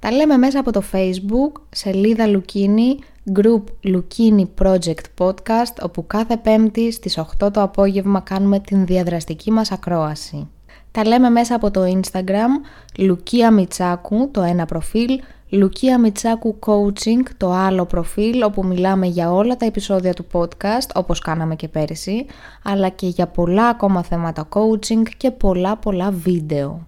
Τα 0.00 0.10
λέμε 0.10 0.36
μέσα 0.36 0.60
από 0.60 0.72
το 0.72 0.82
facebook, 0.92 1.60
σελίδα 1.70 2.24
Lukini, 2.26 3.02
group 3.36 3.62
Lukini 3.84 4.46
Project 4.62 5.04
Podcast, 5.18 5.82
όπου 5.82 6.06
κάθε 6.06 6.36
πέμπτη 6.36 6.92
στις 6.92 7.18
8 7.18 7.52
το 7.52 7.62
απόγευμα 7.62 8.20
κάνουμε 8.20 8.60
την 8.60 8.86
διαδραστική 8.86 9.50
μας 9.50 9.72
ακρόαση. 9.72 10.48
Τα 10.90 11.06
λέμε 11.06 11.28
μέσα 11.28 11.54
από 11.54 11.70
το 11.70 12.00
Instagram, 12.00 12.50
Λουκία 12.98 13.50
Μιτσάκου, 13.50 14.30
το 14.30 14.42
ένα 14.42 14.64
προφίλ, 14.64 15.20
Λουκία 15.48 15.98
Μιτσάκου 15.98 16.58
Coaching, 16.66 17.22
το 17.36 17.52
άλλο 17.52 17.84
προφίλ, 17.84 18.42
όπου 18.42 18.66
μιλάμε 18.66 19.06
για 19.06 19.32
όλα 19.32 19.56
τα 19.56 19.66
επεισόδια 19.66 20.12
του 20.12 20.26
podcast, 20.32 20.90
όπως 20.94 21.18
κάναμε 21.18 21.56
και 21.56 21.68
πέρυσι, 21.68 22.26
αλλά 22.62 22.88
και 22.88 23.06
για 23.06 23.26
πολλά 23.26 23.68
ακόμα 23.68 24.02
θέματα 24.02 24.48
coaching 24.48 25.02
και 25.16 25.30
πολλά 25.30 25.76
πολλά 25.76 26.10
βίντεο. 26.10 26.87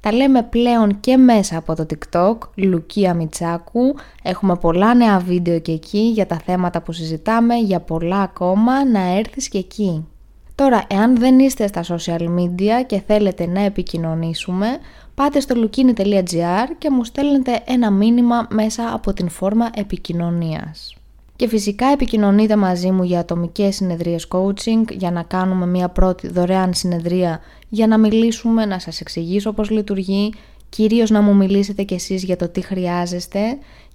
Τα 0.00 0.12
λέμε 0.12 0.42
πλέον 0.42 1.00
και 1.00 1.16
μέσα 1.16 1.56
από 1.56 1.74
το 1.74 1.86
TikTok, 1.90 2.36
Λουκία 2.54 3.14
Μιτσάκου. 3.14 3.94
Έχουμε 4.22 4.56
πολλά 4.56 4.94
νέα 4.94 5.18
βίντεο 5.18 5.58
και 5.60 5.72
εκεί 5.72 5.98
για 5.98 6.26
τα 6.26 6.36
θέματα 6.44 6.82
που 6.82 6.92
συζητάμε, 6.92 7.54
για 7.54 7.80
πολλά 7.80 8.20
ακόμα, 8.20 8.84
να 8.84 9.00
έρθεις 9.00 9.48
και 9.48 9.58
εκεί. 9.58 10.06
Τώρα, 10.54 10.84
εάν 10.88 11.16
δεν 11.16 11.38
είστε 11.38 11.66
στα 11.66 11.84
social 11.88 12.20
media 12.20 12.84
και 12.86 13.02
θέλετε 13.06 13.46
να 13.46 13.60
επικοινωνήσουμε, 13.60 14.66
πάτε 15.14 15.40
στο 15.40 15.54
lukini.gr 15.56 16.68
και 16.78 16.90
μου 16.90 17.04
στέλνετε 17.04 17.62
ένα 17.66 17.90
μήνυμα 17.90 18.46
μέσα 18.50 18.94
από 18.94 19.12
την 19.12 19.28
φόρμα 19.28 19.70
επικοινωνίας. 19.74 20.99
Και 21.40 21.48
φυσικά 21.48 21.86
επικοινωνείτε 21.86 22.56
μαζί 22.56 22.90
μου 22.90 23.02
για 23.02 23.18
ατομικές 23.18 23.74
συνεδρίες 23.74 24.28
coaching, 24.30 24.84
για 24.90 25.10
να 25.10 25.22
κάνουμε 25.22 25.66
μια 25.66 25.88
πρώτη 25.88 26.28
δωρεάν 26.28 26.74
συνεδρία, 26.74 27.40
για 27.68 27.86
να 27.86 27.98
μιλήσουμε, 27.98 28.64
να 28.64 28.78
σας 28.78 29.00
εξηγήσω 29.00 29.52
πώς 29.52 29.70
λειτουργεί, 29.70 30.34
κυρίως 30.68 31.10
να 31.10 31.20
μου 31.20 31.34
μιλήσετε 31.34 31.82
κι 31.82 31.94
εσείς 31.94 32.22
για 32.22 32.36
το 32.36 32.48
τι 32.48 32.60
χρειάζεστε 32.60 33.40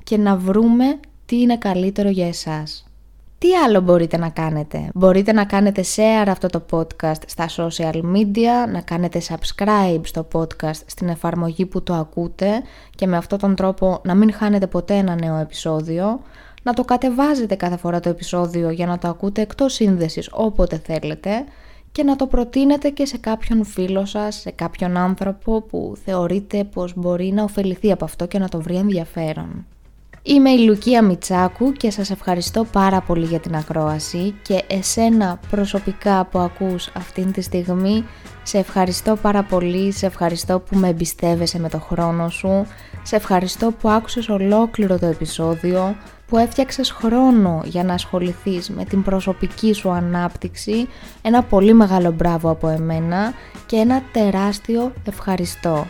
και 0.03 0.17
να 0.17 0.36
βρούμε 0.36 0.99
τι 1.25 1.41
είναι 1.41 1.58
καλύτερο 1.58 2.10
για 2.10 2.27
εσάς. 2.27 2.86
Τι 3.38 3.47
άλλο 3.65 3.81
μπορείτε 3.81 4.17
να 4.17 4.29
κάνετε; 4.29 4.89
Μπορείτε 4.93 5.31
να 5.31 5.45
κάνετε 5.45 5.84
share 5.95 6.27
αυτό 6.27 6.47
το 6.47 6.65
podcast 6.71 7.21
στα 7.25 7.49
social 7.58 8.01
media, 8.15 8.71
να 8.71 8.81
κάνετε 8.81 9.21
subscribe 9.27 10.01
στο 10.03 10.27
podcast 10.31 10.81
στην 10.86 11.08
εφαρμογή 11.10 11.65
που 11.65 11.84
το 11.84 11.93
ακούτε 11.93 12.62
και 12.95 13.08
με 13.08 13.17
αυτόν 13.17 13.39
τον 13.39 13.55
τρόπο 13.55 14.01
να 14.03 14.15
μην 14.15 14.34
χάνετε 14.34 14.67
ποτέ 14.67 14.93
ένα 14.93 15.15
νέο 15.15 15.36
επεισόδιο 15.36 16.19
να 16.65 16.73
το 16.73 16.84
κατεβάζετε 16.84 17.56
κάθε 17.56 17.78
φορά 17.78 17.99
το 17.99 18.10
επεισόδιο 18.10 18.69
για 18.69 18.86
να 18.86 18.97
το 18.97 19.08
ακούτε 19.08 19.41
εκτός 19.41 19.73
σύνδεσης 19.73 20.30
όποτε 20.32 20.82
θέλετε 20.86 21.43
και 21.91 22.04
να 22.04 22.15
το 22.15 22.28
προτείνετε 22.28 22.89
και 22.89 23.06
σε 23.06 23.17
κάποιον 23.17 23.65
φίλο 23.65 24.06
σας, 24.06 24.36
σε 24.36 24.51
κάποιον 24.51 24.97
άνθρωπο 24.97 25.62
που 25.62 25.97
θεωρείτε 26.06 26.63
πως 26.63 26.93
μπορεί 26.95 27.32
να 27.32 27.43
ωφεληθεί 27.43 27.91
από 27.91 28.06
αυτό 28.06 28.25
και 28.25 28.39
να 28.39 28.49
το 28.49 28.62
βρει 28.62 28.75
ενδιαφέρον. 28.75 29.65
Είμαι 30.23 30.49
η 30.49 30.60
Λουκία 30.60 31.04
Μιτσάκου 31.04 31.71
και 31.71 31.91
σας 31.91 32.10
ευχαριστώ 32.10 32.65
πάρα 32.71 33.01
πολύ 33.01 33.25
για 33.25 33.39
την 33.39 33.56
ακρόαση 33.56 34.36
και 34.41 34.63
εσένα 34.67 35.39
προσωπικά 35.49 36.25
που 36.25 36.39
ακούς 36.39 36.88
αυτήν 36.93 37.32
τη 37.32 37.41
στιγμή 37.41 38.06
σε 38.43 38.58
ευχαριστώ 38.58 39.15
πάρα 39.15 39.43
πολύ, 39.43 39.91
σε 39.91 40.06
ευχαριστώ 40.06 40.60
που 40.60 40.78
με 40.78 40.88
εμπιστεύεσαι 40.88 41.60
με 41.60 41.69
το 41.69 41.80
χρόνο 41.80 42.30
σου, 42.30 42.65
σε 43.04 43.15
ευχαριστώ 43.15 43.71
που 43.71 43.89
άκουσες 43.89 44.30
ολόκληρο 44.30 44.99
το 44.99 45.06
επεισόδιο, 45.06 45.95
που 46.28 46.38
έφτιαξες 46.38 46.92
χρόνο 46.92 47.62
για 47.66 47.84
να 47.84 47.94
ασχοληθείς 47.94 48.70
με 48.70 48.86
την 48.86 49.04
προσωπική 49.04 49.74
σου 49.74 49.90
ανάπτυξη, 49.90 50.88
ένα 51.22 51.44
πολύ 51.44 51.74
μεγάλο 51.74 52.12
μπράβο 52.12 52.50
από 52.50 52.68
εμένα 52.68 53.34
και 53.66 53.76
ένα 53.76 54.02
τεράστιο 54.12 54.92
ευχαριστώ. 55.08 55.88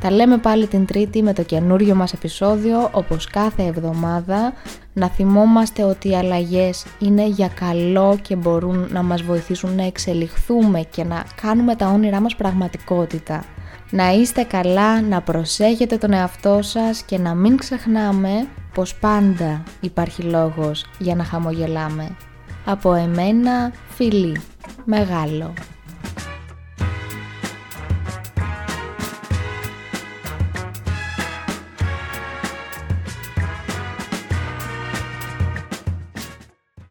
Τα 0.00 0.10
λέμε 0.10 0.38
πάλι 0.38 0.66
την 0.66 0.86
Τρίτη 0.86 1.22
με 1.22 1.32
το 1.32 1.42
καινούριο 1.42 1.94
μας 1.94 2.12
επεισόδιο, 2.12 2.88
όπως 2.92 3.26
κάθε 3.26 3.62
εβδομάδα, 3.62 4.52
να 4.92 5.08
θυμόμαστε 5.08 5.82
ότι 5.82 6.08
οι 6.08 6.16
αλλαγές 6.16 6.86
είναι 6.98 7.26
για 7.26 7.48
καλό 7.48 8.18
και 8.22 8.36
μπορούν 8.36 8.88
να 8.90 9.02
μας 9.02 9.22
βοηθήσουν 9.22 9.74
να 9.74 9.84
εξελιχθούμε 9.84 10.80
και 10.80 11.04
να 11.04 11.24
κάνουμε 11.42 11.76
τα 11.76 11.88
όνειρά 11.88 12.20
μας 12.20 12.36
πραγματικότητα. 12.36 13.44
Να 13.90 14.12
είστε 14.12 14.42
καλά, 14.42 15.00
να 15.00 15.20
προσέχετε 15.20 15.96
τον 15.96 16.12
εαυτό 16.12 16.58
σας 16.62 17.02
και 17.02 17.18
να 17.18 17.34
μην 17.34 17.56
ξεχνάμε 17.56 18.46
πως 18.76 18.94
πάντα 18.94 19.62
υπάρχει 19.80 20.22
λόγος 20.22 20.86
για 20.98 21.14
να 21.14 21.24
χαμογελάμε. 21.24 22.16
Από 22.64 22.94
εμένα, 22.94 23.72
φιλί, 23.88 24.40
μεγάλο. 24.84 25.52